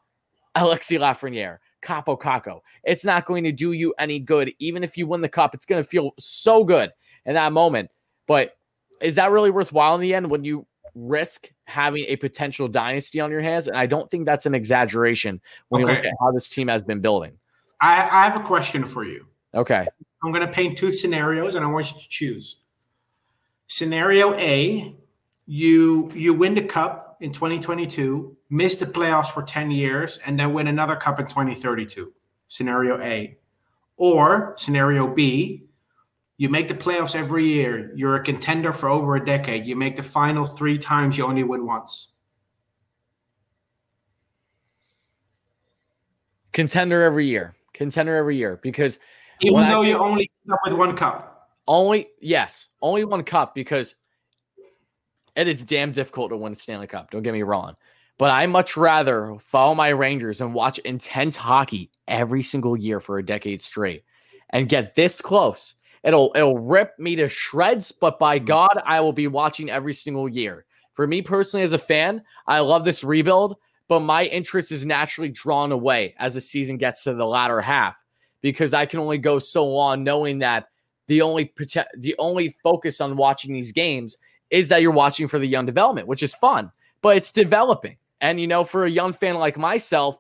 [0.56, 2.62] Alexi Lafreniere, Kaapo Kakko.
[2.84, 4.52] It's not going to do you any good.
[4.58, 6.92] Even if you win the cup, it's going to feel so good
[7.28, 7.92] in that moment.
[8.26, 8.58] But
[9.02, 13.30] is that really worthwhile in the end when you risk having a potential dynasty on
[13.30, 15.40] your hands, and I don't think that's an exaggeration
[15.70, 17.34] when you look at how this team has been building.
[17.80, 19.28] I, I have a question for you.
[19.56, 19.88] Okay.
[20.24, 22.58] I'm going to paint two scenarios, and I want you to choose.
[23.68, 24.96] Scenario A:
[25.46, 30.54] you you win the cup in 2022, miss the playoffs for 10 years, and then
[30.54, 32.14] win another cup in 2032.
[32.48, 33.38] Scenario A,
[33.98, 35.64] or scenario B:
[36.38, 37.92] you make the playoffs every year.
[37.96, 39.66] You're a contender for over a decade.
[39.66, 41.18] You make the final three times.
[41.18, 42.10] You only win once.
[46.52, 47.56] Contender every year.
[47.74, 49.00] Contender every year because
[49.44, 51.50] Even When though you only up with one cup.
[51.68, 53.96] only yes, only one cup because
[55.36, 57.12] it is damn difficult to win a Stanley Cup.
[57.12, 57.76] Don't get me wrong.
[58.18, 63.18] But I much rather follow my Rangers and watch intense hockey every single year for
[63.18, 64.04] a decade straight
[64.52, 65.76] and get this close.
[66.04, 68.46] It'll it'll rip me to shreds, but by hmm.
[68.46, 70.66] God, I will be watching every single year.
[70.94, 73.58] For me personally, as a fan, I love this rebuild,
[73.90, 77.96] but my interest is naturally drawn away as the season gets to the latter half
[78.44, 80.68] because I can only go so long knowing that
[81.08, 84.18] the only prote- the only focus on watching these games
[84.52, 86.72] is that you're watching for the young development, which is fun,
[87.02, 87.98] but it's developing.
[88.22, 90.20] And you know, for a young fan like myself,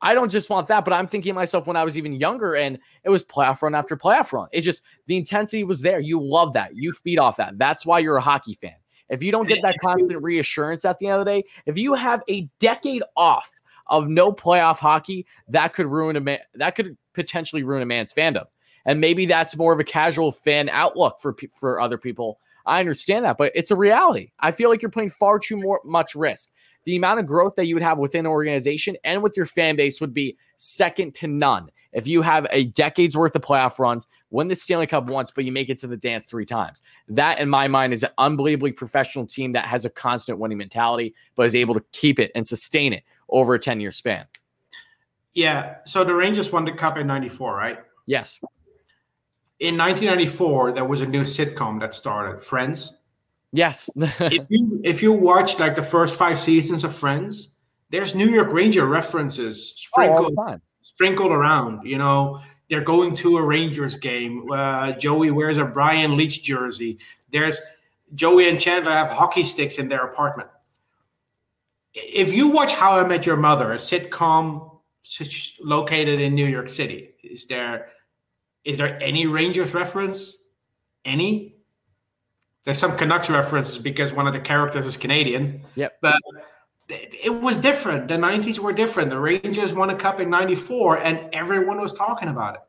[0.00, 2.54] I don't just want that, but I'm thinking of myself when I was even younger
[2.54, 4.48] and it was playoff run after playoff run.
[4.52, 6.00] It's just the intensity was there.
[6.00, 6.76] You love that.
[6.76, 7.58] You feed off that.
[7.58, 8.74] That's why you're a hockey fan.
[9.08, 11.94] If you don't get that constant reassurance at the end of the day, if you
[11.94, 13.50] have a decade off
[13.86, 16.38] of no playoff hockey, that could ruin a man.
[16.54, 18.46] That could potentially ruin a man's fandom.
[18.86, 22.40] And maybe that's more of a casual fan outlook for for other people.
[22.66, 24.32] I understand that, but it's a reality.
[24.40, 26.50] I feel like you're playing far too more much risk.
[26.84, 29.76] The amount of growth that you would have within an organization and with your fan
[29.76, 31.70] base would be second to none.
[31.92, 35.44] If you have a decade's worth of playoff runs, win the Stanley Cup once, but
[35.44, 36.82] you make it to the dance three times.
[37.08, 41.14] That, in my mind, is an unbelievably professional team that has a constant winning mentality,
[41.36, 44.26] but is able to keep it and sustain it over a 10 year span.
[45.34, 45.76] Yeah.
[45.84, 47.78] So the Rangers won the cup in '94, right?
[48.06, 48.38] Yes.
[49.60, 52.96] In 1994, there was a new sitcom that started, Friends.
[53.52, 53.88] Yes.
[53.96, 57.56] if you if you watch like the first five seasons of Friends,
[57.90, 60.60] there's New York Ranger references Oh, sprinkled time.
[60.82, 61.84] sprinkled around.
[61.84, 64.50] You know, they're going to a Rangers game.
[64.50, 66.98] Uh, Joey wears a Brian Leetch jersey.
[67.30, 67.60] There's
[68.14, 70.48] Joey and Chandler have hockey sticks in their apartment.
[71.94, 74.80] If you watch How I Met Your Mother, a sitcom
[75.60, 77.88] located in New York City, is there
[78.64, 80.36] is there any Rangers reference?
[81.04, 81.56] Any?
[82.64, 85.62] There's some Canucks references because one of the characters is Canadian.
[85.74, 85.98] Yep.
[86.00, 86.20] But
[86.88, 88.08] it it was different.
[88.08, 89.10] The 90s were different.
[89.10, 92.60] The Rangers won a cup in 94 and everyone was talking about it.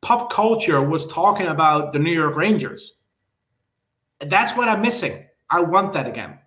[0.00, 2.94] Pop culture was talking about the New York Rangers.
[4.20, 5.26] That's what I'm missing.
[5.48, 6.38] I want that again.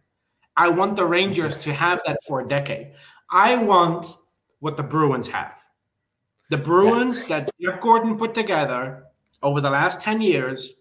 [0.57, 2.93] I want the Rangers to have that for a decade.
[3.29, 4.05] I want
[4.59, 5.59] what the Bruins have.
[6.49, 9.05] The Bruins that Jeff Gorton put together
[9.41, 10.75] over the last 10 years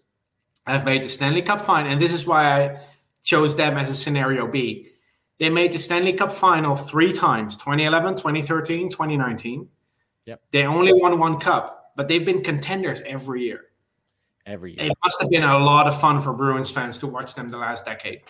[0.67, 1.91] have made the Stanley Cup final.
[1.91, 2.79] And this is why I
[3.23, 4.91] chose them as a scenario B.
[5.37, 9.67] They made the Stanley Cup final three times 2011, 2013, 2019.
[10.25, 10.41] Yep.
[10.51, 13.61] They only won one cup, but they've been contenders every year.
[14.45, 14.91] Every year.
[14.91, 17.57] It must have been a lot of fun for Bruins fans to watch them the
[17.57, 18.21] last decade.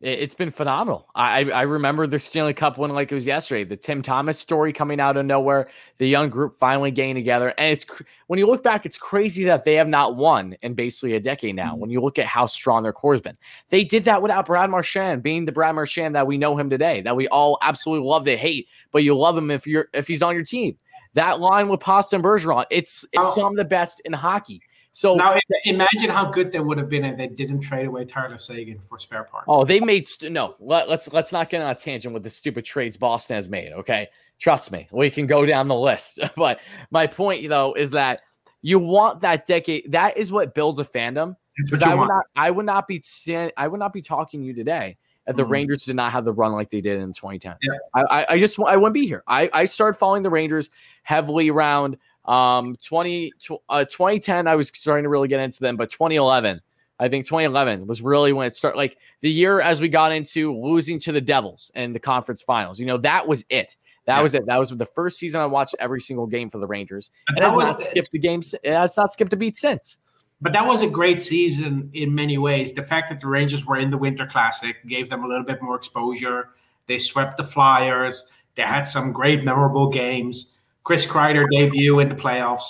[0.00, 1.08] It- It's been phenomenal.
[1.14, 3.64] I I remember the Stanley Cup win like it was yesterday.
[3.64, 5.68] The Tim Thomas story coming out of nowhere,
[5.98, 9.44] the young group finally getting together, and it's cr- when you look back, it's crazy
[9.44, 11.72] that they have not won in basically a decade now.
[11.72, 11.80] Mm-hmm.
[11.80, 13.36] When you look at how strong their core has been,
[13.70, 17.00] they did that without Brad Marchand being the Brad Marchand that we know him today,
[17.02, 20.22] that we all absolutely love to hate, but you love him if you're if he's
[20.22, 20.76] on your team.
[21.14, 24.60] That line with Pasta and Bergeron, it's, it's some of the best in hockey.
[24.98, 25.32] So Now,
[25.64, 28.98] imagine how good they would have been if they didn't trade away Tyler Seguin for
[28.98, 29.44] spare parts.
[29.46, 30.56] Oh, they made st- no.
[30.58, 33.70] Let, let's let's not get on a tangent with the stupid trades Boston has made.
[33.74, 34.08] Okay,
[34.40, 36.18] trust me, we can go down the list.
[36.36, 36.58] But
[36.90, 38.22] my point though is that
[38.60, 39.92] you want that decade.
[39.92, 41.36] That is what builds a fandom.
[41.58, 42.08] Because I would want.
[42.08, 44.96] not, I would not be stand, I would not be talking to you today
[45.28, 45.50] if the Mhm.
[45.50, 47.54] Rangers did not have the run like they did in 2010.
[47.62, 47.72] Yeah.
[47.94, 49.22] I, I, I just, I wouldn't be here.
[49.28, 50.70] I, I started following the Rangers
[51.04, 54.46] heavily around um 20, tw- uh, 2010.
[54.46, 56.60] I was starting to really get into them, but 2011,
[57.00, 58.76] I think 2011 was really when it started.
[58.76, 62.78] Like the year as we got into losing to the Devils and the conference finals.
[62.80, 63.76] You know, that was it.
[64.06, 64.22] That Yeah.
[64.22, 64.46] was it.
[64.46, 67.10] That was the first season I watched every single game for the Rangers.
[67.28, 68.40] But It has not skipped a game.
[68.62, 69.98] It has not skipped a beat since.
[70.40, 72.72] But that was a great season in many ways.
[72.72, 75.60] The fact that the Rangers were in the Winter Classic gave them a little bit
[75.60, 76.50] more exposure.
[76.86, 78.24] They swept the Flyers.
[78.54, 80.52] They had some great, memorable games.
[80.88, 82.64] Chris Kreider debut in the playoffs.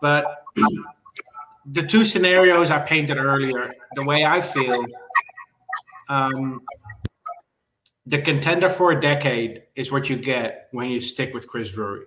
[0.00, 0.44] But
[1.64, 4.84] the two scenarios I painted earlier, the way I feel,
[6.08, 6.62] um,
[8.06, 12.06] the contender for a decade is what you get when you stick with Chris Drury.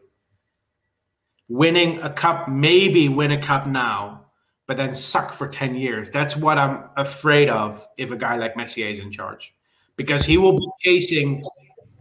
[1.48, 4.26] Winning a cup, maybe win a cup now,
[4.68, 6.10] but then suck for 10 years.
[6.10, 9.56] That's what I'm afraid of if a guy like Messier is in charge.
[9.96, 11.42] Because he will be chasing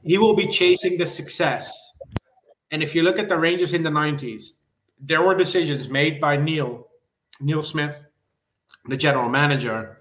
[0.03, 1.92] he will be chasing the success.
[2.73, 4.53] And if you look at the Rangers in the 90s,
[4.99, 6.89] there were decisions made by Neil,
[7.39, 8.07] Neil Smith,
[8.87, 9.99] the general manager,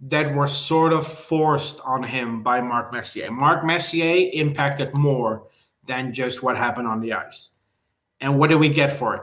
[0.00, 3.30] that were sort of forced on him by Mark Messier.
[3.30, 5.46] Mark Messier impacted more
[5.86, 7.50] than just what happened on the ice.
[8.20, 9.22] And what did we get for it?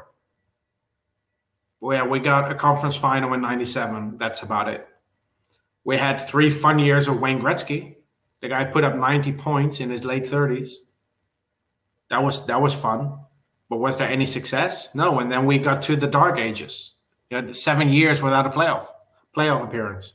[1.79, 4.17] Well, we got a conference final in 97.
[4.17, 4.87] That's about it.
[5.83, 7.95] We had three fun years of Wayne Gretzky.
[8.41, 10.75] The guy put up 90 points in his late 30s.
[12.13, 13.17] That was that was fun.
[13.71, 14.93] But was there any success?
[14.93, 15.19] No.
[15.19, 16.91] And then we got to the dark ages.
[17.31, 18.85] You had seven years without a playoff
[19.35, 20.13] playoff appearance.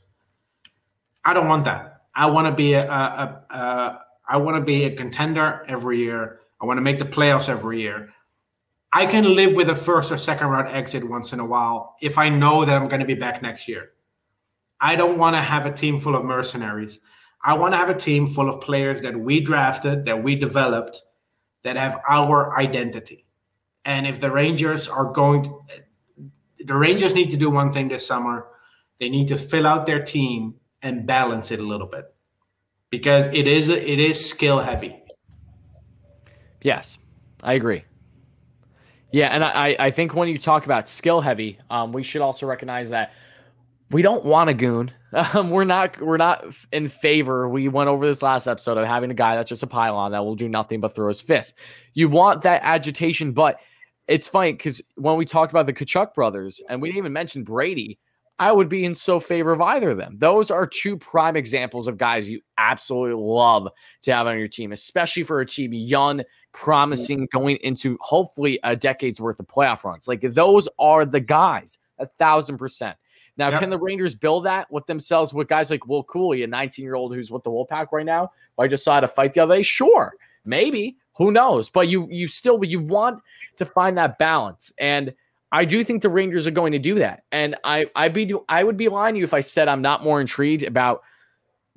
[1.25, 2.03] I don't want that.
[2.15, 5.97] I want to be a, a, a, a I want to be a contender every
[5.97, 6.39] year.
[6.61, 8.13] I want to make the playoffs every year.
[8.93, 12.17] I can live with a first or second round exit once in a while if
[12.17, 13.91] I know that I'm going to be back next year.
[14.79, 17.01] I don't want to have a team full of mercenaries.
[17.43, 21.01] I want to have a team full of players that we drafted, that we developed,
[21.63, 23.25] that have our identity.
[23.85, 25.61] And if the Rangers are going, to,
[26.65, 28.47] the Rangers need to do one thing this summer.
[28.99, 32.13] They need to fill out their team and balance it a little bit
[32.89, 35.01] because it is it is skill heavy.
[36.61, 36.97] Yes,
[37.41, 37.85] I agree.
[39.11, 42.45] Yeah, and I, I think when you talk about skill heavy, um, we should also
[42.45, 43.13] recognize that
[43.91, 44.91] we don't want a goon.
[45.11, 47.49] Um, we're not we're not in favor.
[47.49, 50.23] We went over this last episode of having a guy that's just a pylon that
[50.23, 51.55] will do nothing but throw his fist.
[51.95, 53.59] You want that agitation, but
[54.07, 57.43] it's funny because when we talked about the Tkachuk brothers, and we didn't even mention
[57.43, 57.97] Brady,
[58.39, 60.15] I would be in so favor of either of them.
[60.17, 63.67] Those are two prime examples of guys you absolutely love
[64.03, 66.21] to have on your team, especially for a team young,
[66.53, 70.07] promising, going into hopefully a decade's worth of playoff runs.
[70.07, 72.95] Like those are the guys, a thousand percent.
[73.39, 73.61] Now, yep.
[73.61, 76.95] can the Rangers build that with themselves with guys like Will Cuylle, a 19 year
[76.95, 78.31] old who's with the Wolfpack right now?
[78.59, 79.63] I just saw how to fight the other day.
[79.63, 80.13] Sure,
[80.43, 80.97] maybe.
[81.15, 81.69] Who knows?
[81.69, 83.21] But you you still you want
[83.55, 84.73] to find that balance.
[84.77, 85.13] And
[85.53, 87.23] I do think the Rangers are going to do that.
[87.31, 90.03] And I I be I would be lying to you if I said I'm not
[90.03, 91.01] more intrigued about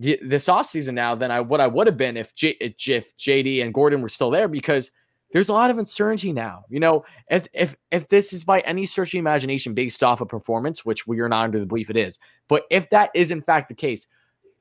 [0.00, 3.72] this offseason now than I what I would have been if, J, if JD and
[3.72, 4.90] Gorton were still there because
[5.32, 6.64] there's a lot of uncertainty now.
[6.68, 10.28] You know, if if if this is by any stretch of imagination based off of
[10.28, 12.18] performance, which we are not under the belief it is,
[12.48, 14.06] but if that is in fact the case,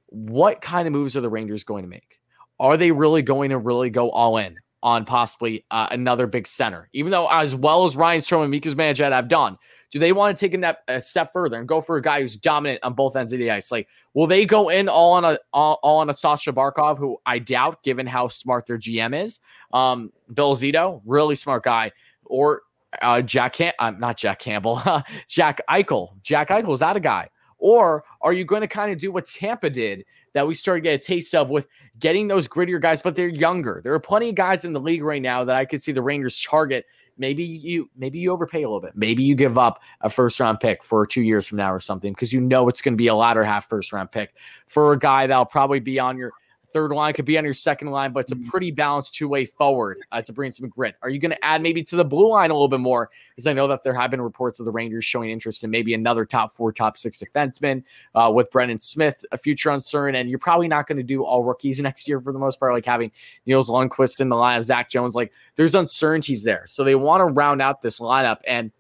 [0.08, 2.20] what kind of moves are the Rangers going to make?
[2.60, 6.90] Are they really going to really go all in on possibly uh, another big center?
[6.94, 9.58] Even though, as well as Ryan Strome and Mika Zibanejad have done,
[9.92, 12.38] do they want to take a, a step further and go for a guy who's
[12.38, 13.72] dominant on both ends of the ice?
[13.72, 17.18] Like, will they go in all on a all, all on a Sasha Barkov, who
[17.26, 19.42] I doubt, given how smart their GM is?
[19.74, 21.92] Um, Bill Zito, really smart guy,
[22.26, 22.62] or
[23.02, 24.82] uh, Jack, Cam- uh, not Jack Campbell,
[25.28, 26.14] Jack Eichel.
[26.24, 27.30] Jack Eichel is that a guy?
[27.58, 30.90] Or are you going to kind of do what Tampa did that we started to
[30.90, 31.68] get a taste of with
[32.00, 33.82] getting those grittier guys, but they're younger.
[33.84, 36.02] There are plenty of guys in the league right now that I could see the
[36.02, 36.86] Rangers target
[37.18, 38.96] maybe you maybe you overpay a little bit.
[38.96, 42.14] Maybe you give up a first round pick for two years from now or something
[42.14, 44.34] because you know it's going to be a latter half first round pick
[44.68, 46.32] for a guy that'll probably be on your
[46.74, 48.50] third line, could be on your second line, but it's a mm-hmm.
[48.50, 50.96] pretty balanced two way forward uh, to bring some grit.
[51.02, 53.10] Are you going to add maybe to the blue line a little bit more?
[53.30, 55.94] Because I know that there have been reports of the Rangers showing interest in maybe
[55.94, 57.84] another top four, top six defenseman
[58.16, 60.16] uh, with Brendan Smith, a future uncertain.
[60.16, 62.74] And you're probably not going to do all rookies next year for the most part,
[62.74, 63.12] like having
[63.46, 65.16] Nils Lundkvist in the line of Zach Jones.
[65.16, 66.64] Like there's uncertainties there.
[66.66, 68.40] So they want to round out this lineup.
[68.48, 68.72] And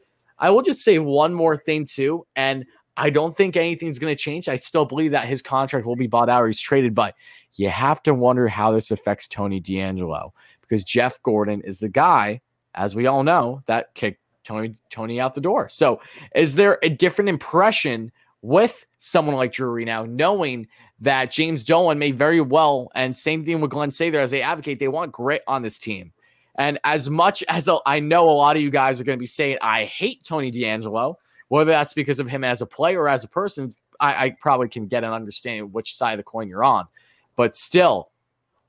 [0.42, 2.26] I will just say one more thing too.
[2.36, 2.66] And
[2.98, 4.50] I don't think anything's going to change.
[4.50, 7.16] I still believe that his contract will be bought out or he's traded, but
[7.54, 10.32] you have to wonder how this affects Tony DeAngelo
[10.62, 12.42] because Jeff Gorton is the guy,
[12.76, 15.70] as we all know, that kicked Tony Tony out the door.
[15.70, 16.02] So,
[16.36, 18.12] is there a different impression
[18.42, 20.68] with someone like Drury now, knowing
[21.00, 24.80] that James Dolan may very well, and same thing with Glenn Sather as they advocate,
[24.80, 26.12] they want grit on this team.
[26.56, 29.26] And as much as I know a lot of you guys are going to be
[29.26, 31.16] saying, I hate Tony DeAngelo,
[31.52, 34.70] whether that's because of him as a player or as a person, I, I probably
[34.70, 36.88] can get an understanding which side of the coin you're on.
[37.36, 38.10] But still,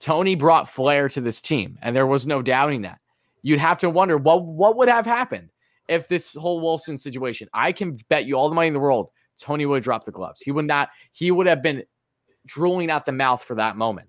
[0.01, 2.99] Tony brought flair to this team, and there was no doubting that.
[3.43, 5.51] You'd have to wonder what what would have happened
[5.87, 7.49] if this whole Wilson situation.
[7.55, 10.11] I can bet you all the money in the world, Tony would have dropped the
[10.11, 10.41] gloves.
[10.41, 10.89] He would not.
[11.13, 11.85] He would have been
[12.47, 14.09] drooling out the mouth for that moment.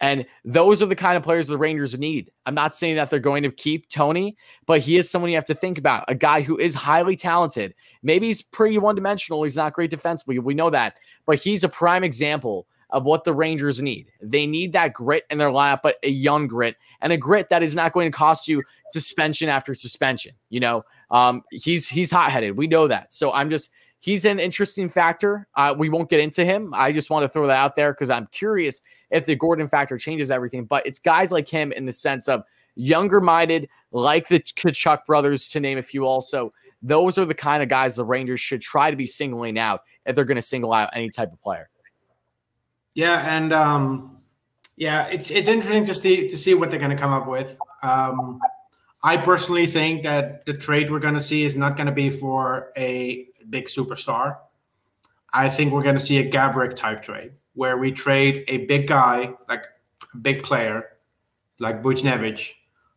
[0.00, 2.30] And those are the kind of players the Rangers need.
[2.46, 4.36] I'm not saying that they're going to keep Tony,
[4.66, 6.04] but he is someone you have to think about.
[6.08, 7.74] A guy who is highly talented.
[8.02, 9.42] Maybe he's pretty one dimensional.
[9.42, 10.38] He's not great defensively.
[10.38, 10.94] We know that.
[11.26, 14.10] But he's a prime example of what the Rangers need.
[14.22, 17.62] They need that grit in their lineup, but a young grit and a grit that
[17.62, 20.32] is not going to cost you suspension after suspension.
[20.48, 22.56] You know, um, he's he's hot headed.
[22.56, 23.12] We know that.
[23.12, 23.70] So I'm just
[24.00, 25.46] he's an interesting factor.
[25.54, 26.72] Uh, we won't get into him.
[26.72, 28.80] I just want to throw that out there because I'm curious
[29.10, 30.64] if the Gorton factor changes everything.
[30.64, 32.44] But it's guys like him in the sense of
[32.74, 36.06] younger minded, like the Tkachuk brothers, to name a few.
[36.06, 36.52] Also,
[36.82, 40.14] those are the kind of guys the Rangers should try to be singling out if
[40.14, 41.68] they're going to single out any type of player.
[42.94, 44.18] Yeah, and um,
[44.76, 47.58] yeah, it's it's interesting to see to see what they're going to come up with.
[47.82, 48.40] Um,
[49.02, 52.10] I personally think that the trade we're going to see is not going to be
[52.10, 54.38] for a big superstar.
[55.32, 58.86] I think we're going to see a Gaborik type trade where we trade a big
[58.86, 59.64] guy, like
[60.14, 60.84] a big player,
[61.58, 62.52] like Buchnevich,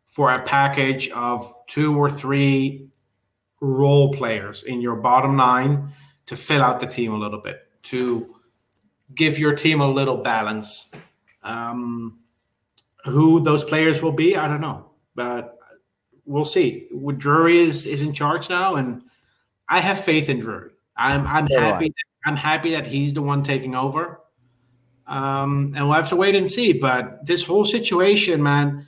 [0.06, 2.88] for a package of two or three
[3.60, 5.92] role players in your bottom nine
[6.28, 8.36] to fill out the team a little bit, to
[9.16, 10.92] give your team a little balance.
[11.42, 12.20] Um,
[13.06, 15.58] who those players will be, I don't know, but
[16.24, 16.88] we'll see.
[17.18, 19.02] Drury is is in charge now, and
[19.68, 20.70] I have faith in Drury.
[20.96, 21.92] I'm I'm happy.
[22.28, 24.22] I'm happy that he's the one taking over.
[25.12, 26.72] Um, and we'll have to wait and see.
[26.72, 28.88] But this whole situation, man,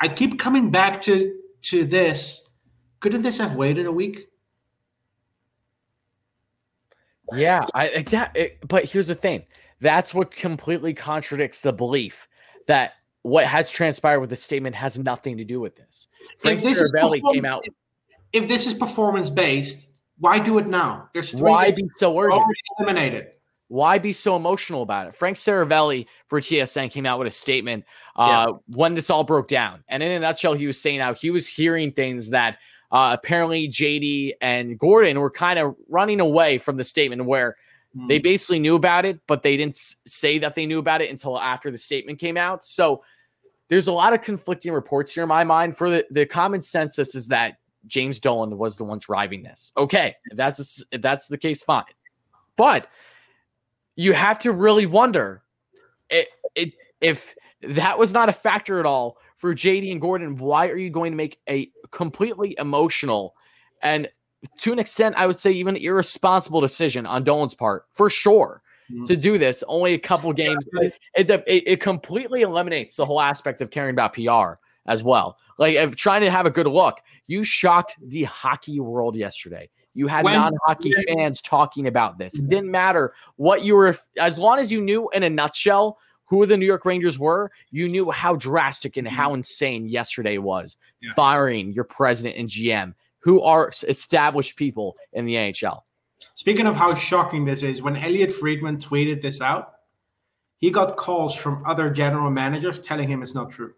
[0.00, 2.50] I keep coming back to to this.
[3.00, 4.28] Couldn't this have waited a week?
[7.32, 8.52] Yeah, I exactly.
[8.66, 9.44] But here's the thing:
[9.80, 12.26] that's what completely contradicts the belief
[12.66, 16.06] that what has transpired with the statement has nothing to do with this.
[16.38, 17.66] Frank Seravalli came out.
[18.32, 21.10] If this is performance based, why do it now?
[21.12, 22.42] There's three why be so urgent?
[22.78, 23.28] Eliminated.
[23.68, 25.16] Why be so emotional about it?
[25.16, 28.58] Frank Seravalli for TSN came out with a statement uh, yeah.
[28.68, 31.46] when this all broke down, and in a nutshell, he was saying how he was
[31.46, 32.58] hearing things that
[32.92, 37.56] uh, apparently JD and Gorton were kind of running away from the statement where
[37.96, 38.08] mm.
[38.08, 41.38] they basically knew about it, but they didn't say that they knew about it until
[41.38, 42.64] after the statement came out.
[42.66, 43.02] So
[43.68, 45.76] there's a lot of conflicting reports here in my mind.
[45.76, 49.72] For the, the common census is that James Dolan was the one driving this.
[49.76, 51.84] Okay, if that's a, if that's the case, fine.
[52.56, 52.88] But
[53.96, 55.42] you have to really wonder
[56.08, 60.36] it, it, if that was not a factor at all for JD and Gorton.
[60.36, 63.34] Why are you going to make a completely emotional
[63.82, 64.08] and
[64.58, 69.04] to an extent, I would say even irresponsible decision on Dolan's part for sure mm-hmm.
[69.04, 69.64] to do this.
[69.66, 70.64] Only a couple games.
[70.72, 75.38] It, it, it, completely eliminates the whole aspect of caring about PR as well.
[75.58, 76.98] Like of trying to have a good look.
[77.26, 79.68] You shocked the hockey world yesterday.
[79.96, 82.34] You had when, non-hockey when, fans talking about this.
[82.34, 82.48] It mm-hmm.
[82.48, 86.56] didn't matter what you were, as long as you knew in a nutshell who the
[86.56, 89.36] New York Rangers were, you knew how drastic and how mm-hmm.
[89.36, 90.76] insane yesterday was.
[91.00, 91.12] Yeah.
[91.14, 95.82] Firing your president and GM, who are established people in the NHL.
[96.34, 99.74] Speaking of how shocking this is, when Elliotte Friedman tweeted this out,
[100.58, 103.74] he got calls from other general managers telling him it's not true.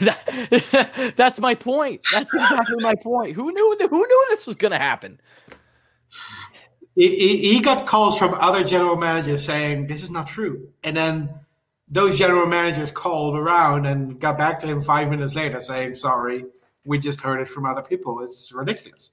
[1.16, 2.02] That's my point.
[2.12, 3.34] That's exactly my point.
[3.34, 3.76] Who knew?
[3.88, 5.20] Who knew this was going to happen?
[6.96, 11.30] He, he, got calls from other general managers saying this is not true, and then
[11.88, 16.44] those general managers called around and got back to him five minutes later saying, "Sorry,
[16.84, 18.20] we just heard it from other people.
[18.22, 19.10] It's ridiculous."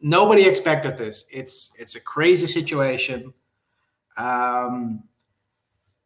[0.00, 1.24] nobody expected this.
[1.30, 3.32] It's it's a crazy situation.
[4.16, 5.04] Um,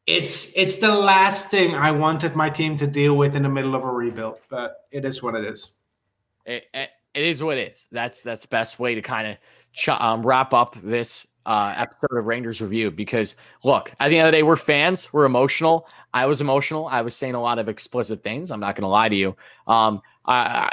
[0.07, 3.75] it's it's the last thing I wanted my team to deal with in the middle
[3.75, 5.73] of a rebuild, but it is what it is.
[6.45, 7.87] It, it, it is what it is.
[7.91, 9.37] That's that's best way to kind of
[9.73, 13.35] ch- um, wrap up this uh, episode of Rangers Review because
[13.65, 15.89] look, at the end of the day, we're fans, we're emotional.
[16.15, 16.87] I was emotional.
[16.87, 18.51] I was saying a lot of explicit things.
[18.51, 19.37] I'm not going to lie to you.
[19.67, 20.03] Um,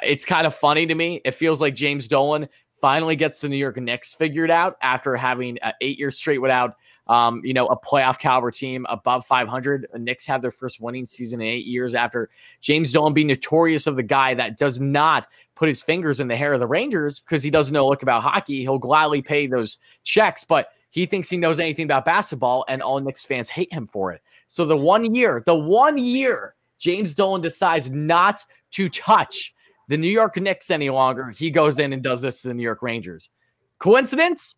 [0.04, 1.22] it's kind of funny to me.
[1.26, 5.58] It feels like James Dolan finally gets the New York Knicks figured out after having
[5.82, 6.76] eight years straight without,
[7.08, 9.88] um, you know, a playoff caliber team above 500.
[9.92, 12.30] The Knicks have their first winning season in eight years after
[12.62, 16.36] James Dolan being notorious of the guy that does not put his fingers in the
[16.36, 18.62] hair of the Rangers because he doesn't know a look about hockey.
[18.62, 23.00] He'll gladly pay those checks, but he thinks he knows anything about basketball, and all
[23.00, 24.22] Knicks fans hate him for it.
[24.48, 29.54] So the one year, the one year James Dolan decides not to touch
[29.88, 31.30] the New York Knicks any longer.
[31.30, 33.30] He goes in and does this to the New York Rangers.
[33.80, 34.56] Coincidence?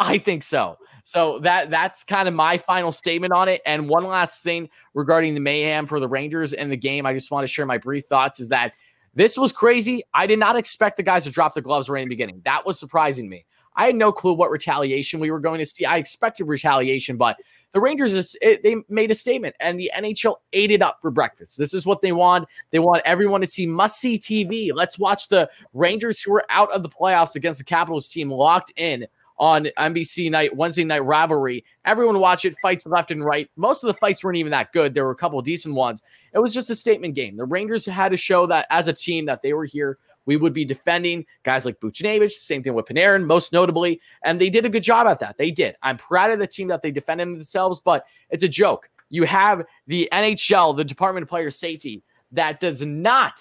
[0.00, 0.76] I think so.
[1.04, 3.60] So that that's kind of my final statement on it.
[3.66, 7.30] And one last thing regarding the mayhem for the Rangers and the game, I just
[7.30, 8.72] want to share my brief thoughts is that
[9.14, 10.02] this was crazy.
[10.14, 12.40] I did not expect the guys to drop the gloves right in the beginning.
[12.44, 13.44] That was surprising me.
[13.76, 15.84] I had no clue what retaliation we were going to see.
[15.84, 17.36] I expected retaliation, but
[17.72, 21.58] the Rangers it, they made a statement, and the NHL ate it up for breakfast.
[21.58, 22.48] This is what they want.
[22.70, 24.70] They want everyone to see must see TV.
[24.72, 28.72] Let's watch the Rangers who are out of the playoffs against the Capitals team locked
[28.76, 29.06] in
[29.38, 31.64] on NBC night, Wednesday night rivalry.
[31.84, 33.50] Everyone watch it, fights left and right.
[33.56, 34.94] Most of the fights weren't even that good.
[34.94, 36.02] There were a couple decent ones.
[36.32, 37.36] It was just a statement game.
[37.36, 39.98] The Rangers had to show that as a team that they were here.
[40.26, 44.00] We would be defending guys like Buchnevich, same thing with Panarin, most notably.
[44.24, 45.36] And they did a good job at that.
[45.36, 45.76] They did.
[45.82, 48.88] I'm proud of the team that they defended themselves, but it's a joke.
[49.10, 53.40] You have the NHL, the Department of Player Safety, that does not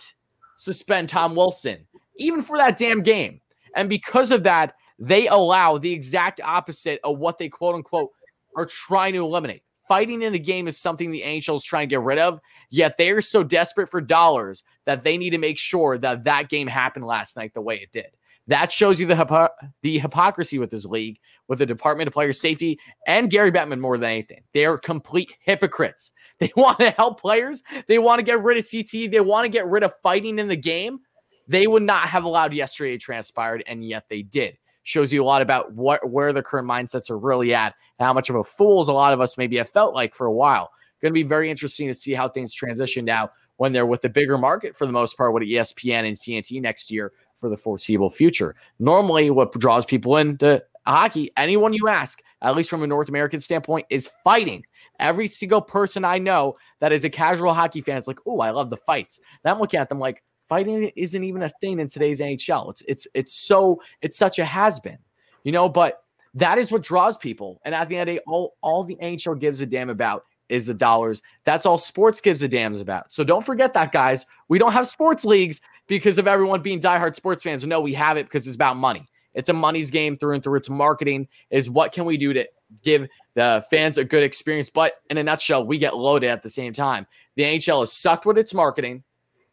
[0.55, 1.87] suspend Tom Wilson,
[2.17, 3.39] even for that damn game.
[3.75, 8.11] And because of that, they allow the exact opposite of what they quote unquote
[8.55, 9.63] are trying to eliminate.
[9.87, 12.39] Fighting in the game is something the NHL is trying to get rid of,
[12.69, 16.49] yet they are so desperate for dollars that they need to make sure that that
[16.49, 18.07] game happened last night the way it did.
[18.47, 22.33] That shows you the hypo- the hypocrisy with this league, with the Department of Player
[22.33, 24.43] Safety and Gary Bettman more than anything.
[24.53, 26.11] They are complete hypocrites.
[26.39, 27.63] They want to help players.
[27.87, 29.11] They want to get rid of CT.
[29.11, 30.99] They want to get rid of fighting in the game.
[31.47, 34.57] They would not have allowed yesterday to transpire, and yet they did.
[34.83, 38.13] Shows you a lot about what where the current mindsets are really at, and how
[38.13, 40.71] much of a fools a lot of us maybe have felt like for a while.
[41.01, 44.09] Going to be very interesting to see how things transition now when they're with the
[44.09, 47.11] bigger market for the most part with ESPN and TNT next year
[47.41, 48.55] for the foreseeable future.
[48.79, 53.41] Normally, what draws people into hockey, anyone you ask, at least from a North American
[53.41, 54.65] standpoint, is fighting.
[54.99, 58.51] Every single person I know that is a casual hockey fan is like, oh, I
[58.51, 59.19] love the fights.
[59.43, 60.23] And I'm looking at them like,
[60.53, 62.69] fighting isn't even a thing in today's NHL.
[62.69, 64.99] It's it's it's so it's such a has been,
[65.43, 65.67] you know.
[65.67, 66.03] But
[66.35, 67.59] that is what draws people.
[67.65, 70.25] And at the end of the day, all all the NHL gives a damn about
[70.49, 71.23] is the dollars.
[71.43, 73.11] That's all sports gives a damn about.
[73.11, 74.27] So don't forget that, guys.
[74.47, 77.65] We don't have sports leagues because of everyone being diehard sports fans.
[77.65, 79.07] No, we have it because it's about money.
[79.33, 80.57] It's a money's game through and through.
[80.57, 81.27] It's marketing.
[81.49, 82.47] Is what can we do to
[82.83, 84.69] give the fans a good experience?
[84.69, 87.07] But in a nutshell, we get loaded at the same time.
[87.37, 89.03] The NHL has sucked with its marketing.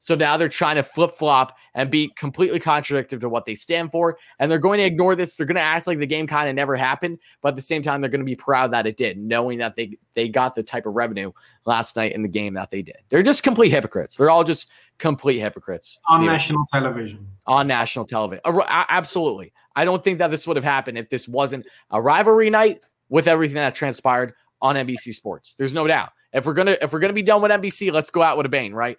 [0.01, 3.93] So now they're trying to flip flop and be completely contradictory to what they stand
[3.93, 4.19] for.
[4.39, 5.37] And they're going to ignore this.
[5.37, 7.19] They're going to act like the game kind of never happened.
[7.43, 9.77] But at the same time, they're going to be proud that it did, knowing that
[9.77, 11.33] they, they got the type of revenue
[11.67, 12.97] last night in the game that they did.
[13.11, 14.17] They're just complete hypocrites.
[14.17, 15.99] They're all just complete hypocrites.
[16.09, 16.33] On Steven.
[16.33, 17.27] national television.
[17.47, 18.43] On national television.
[18.69, 19.53] Absolutely.
[19.77, 22.81] I don't think that this would have happened if this wasn't a rivalry night
[23.11, 24.33] with everything that transpired
[24.63, 25.55] on NBC Sports.
[25.59, 26.11] There's no doubt.
[26.33, 28.49] If we're gonna if we're gonna be done with NBC, let's go out with a
[28.49, 28.99] bang, right?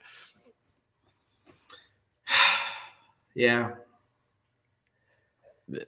[3.36, 3.72] Yeah.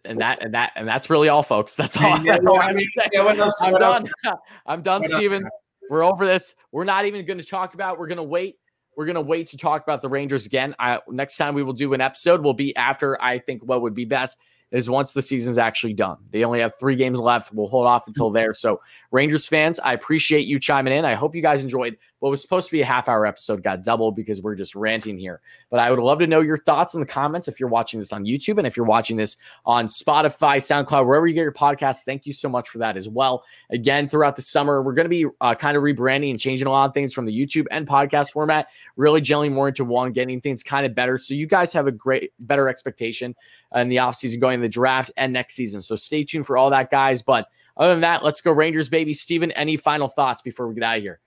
[0.05, 1.75] And that and that and that's really all, folks.
[1.75, 2.17] That's all.
[2.23, 4.09] Yeah, that's all I'm, mean, yeah, else- I'm done.
[4.65, 5.43] I'm done, Steven.
[5.89, 6.55] We're over this.
[6.71, 7.99] We're not even going to talk about.
[7.99, 8.57] We're going to wait.
[8.95, 10.75] We're going to wait to talk about the Rangers again.
[10.79, 13.93] I, next time we will do an episode will be after I think what would
[13.93, 14.37] be best
[14.73, 16.17] is once the season's actually done.
[16.31, 17.53] They only have three games left.
[17.53, 18.53] We'll hold off until there.
[18.53, 18.81] So,
[19.11, 21.05] Rangers fans, I appreciate you chiming in.
[21.05, 23.83] I hope you guys enjoyed what was supposed to be a half hour episode, got
[23.83, 25.41] doubled because we're just ranting here.
[25.69, 28.13] But I would love to know your thoughts in the comments if you're watching this
[28.13, 32.05] on YouTube and if you're watching this on Spotify, SoundCloud, wherever you get your podcasts.
[32.05, 33.43] Thank you so much for that as well.
[33.71, 36.71] Again, throughout the summer, we're going to be uh, kind of rebranding and changing a
[36.71, 40.39] lot of things from the YouTube and podcast format, really gelling more into one, getting
[40.39, 41.17] things kind of better.
[41.17, 43.35] So you guys have a great, better expectation
[43.75, 45.81] in the offseason going in the draft and next season.
[45.81, 47.21] So stay tuned for all that, guys.
[47.21, 49.13] But other than that, let's go Rangers, baby.
[49.13, 51.19] Steven, any final thoughts before we get out of here?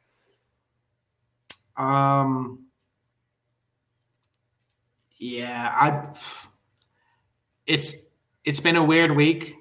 [1.77, 2.67] Um.
[5.19, 6.17] Yeah, I.
[7.67, 7.95] It's
[8.45, 9.57] it's been a weird week,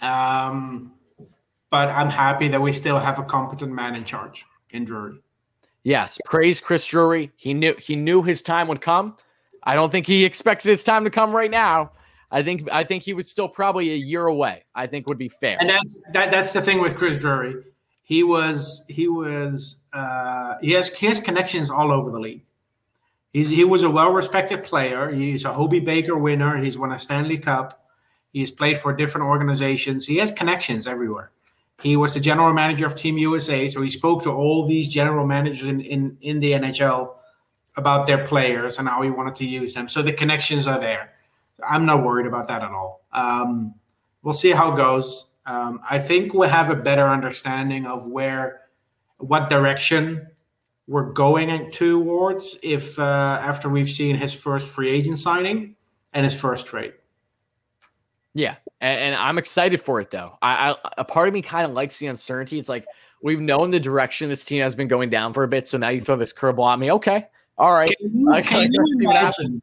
[0.00, 0.92] um,
[1.70, 5.18] but I'm happy that we still have a competent man in charge in Drury.
[5.82, 7.32] Yes, praise Chris Drury.
[7.36, 9.16] He knew he knew his time would come.
[9.62, 11.92] I don't think he expected his time to come right now.
[12.30, 14.64] I think I think he was still probably a year away.
[14.74, 15.56] I think would be fair.
[15.60, 16.30] And that's that.
[16.30, 17.62] That's the thing with Chris Drury.
[18.10, 22.42] He was he was uh, he has has connections all over the league.
[23.32, 25.12] He's he was a well respected player.
[25.12, 26.56] He's a Hobey Baker winner.
[26.56, 27.86] He's won a Stanley Cup.
[28.32, 30.08] He's played for different organizations.
[30.08, 31.30] He has connections everywhere.
[31.80, 35.24] He was the general manager of Team USA, so he spoke to all these general
[35.24, 37.14] managers in, in, in the NHL
[37.76, 39.88] about their players and how he wanted to use them.
[39.88, 41.12] So the connections are there.
[41.66, 43.02] I'm not worried about that at all.
[43.12, 43.74] Um,
[44.22, 45.29] we'll see how it goes.
[45.50, 48.60] Um, I think we'll have a better understanding of where,
[49.18, 50.28] what direction
[50.86, 55.74] we're going towards if uh, after we've seen his first free agent signing
[56.12, 56.92] and his first trade.
[58.32, 60.38] Yeah, and, and I'm excited for it though.
[60.40, 62.60] I, I a part of me kind of likes the uncertainty.
[62.60, 62.86] It's like
[63.20, 65.88] we've known the direction this team has been going down for a bit, so now
[65.88, 66.92] you throw this curveball at me.
[66.92, 67.26] Okay,
[67.58, 67.92] all right.
[67.98, 69.48] Can you, can you can see what happens.
[69.48, 69.62] imagine?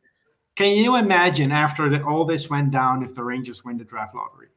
[0.57, 4.13] Can you imagine after the, all this went down if the Rangers win the draft
[4.13, 4.47] lottery?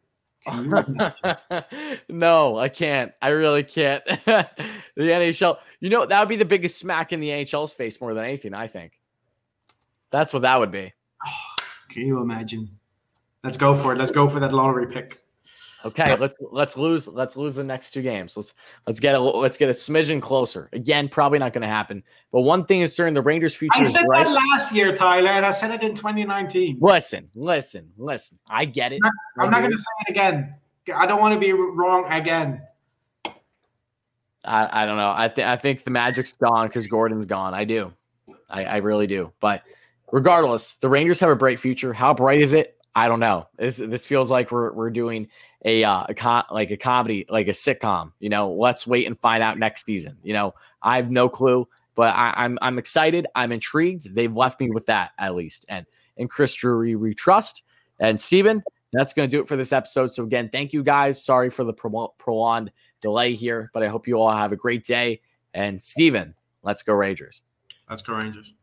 [2.08, 3.12] No, I can't.
[3.20, 4.04] I really can't.
[4.06, 4.46] the
[4.96, 8.24] NHL, you know, that would be the biggest smack in the NHL's face more than
[8.24, 8.98] anything, I think.
[10.10, 10.92] That's what that would be.
[11.88, 12.70] Can you imagine?
[13.42, 13.98] Let's go for it.
[13.98, 15.19] Let's go for that lottery pick.
[15.84, 18.36] Okay, let's let's lose let's lose the next two games.
[18.36, 18.54] Let's
[18.86, 20.68] let's get a let's get a smidgen closer.
[20.72, 22.02] Again, probably not going to happen.
[22.32, 25.46] But one thing is certain: the Rangers' future I said that last year, Tyler, and
[25.46, 26.78] I said it in 2019.
[26.80, 28.38] Listen, listen, listen.
[28.48, 29.00] I get it.
[29.38, 30.54] I'm I not going to say it again.
[30.94, 32.62] I don't want to be wrong again.
[34.44, 35.12] I, I don't know.
[35.14, 37.54] I think I think the magic's gone because Gorton's gone.
[37.54, 37.92] I do.
[38.48, 39.32] I, I really do.
[39.40, 39.62] But
[40.12, 41.92] regardless, the Rangers have a bright future.
[41.92, 42.76] How bright is it?
[42.94, 43.46] I don't know.
[43.56, 45.28] This this feels like we're we're doing
[45.64, 48.12] a uh, a co- like a comedy, like a sitcom.
[48.18, 50.16] You know, let's wait and find out next season.
[50.22, 53.26] You know, I have no clue, but I, I'm I'm excited.
[53.34, 54.14] I'm intrigued.
[54.14, 55.64] They've left me with that at least.
[55.68, 55.86] And
[56.16, 57.62] and Chris Drury we trust.
[57.98, 58.62] And Steven,
[58.92, 60.08] that's going to do it for this episode.
[60.08, 61.22] So again, thank you guys.
[61.22, 64.84] Sorry for the pro- prolonged delay here, but I hope you all have a great
[64.84, 65.20] day.
[65.52, 67.42] And Steven, let's go Rangers.
[67.88, 68.54] Let's go, Rangers.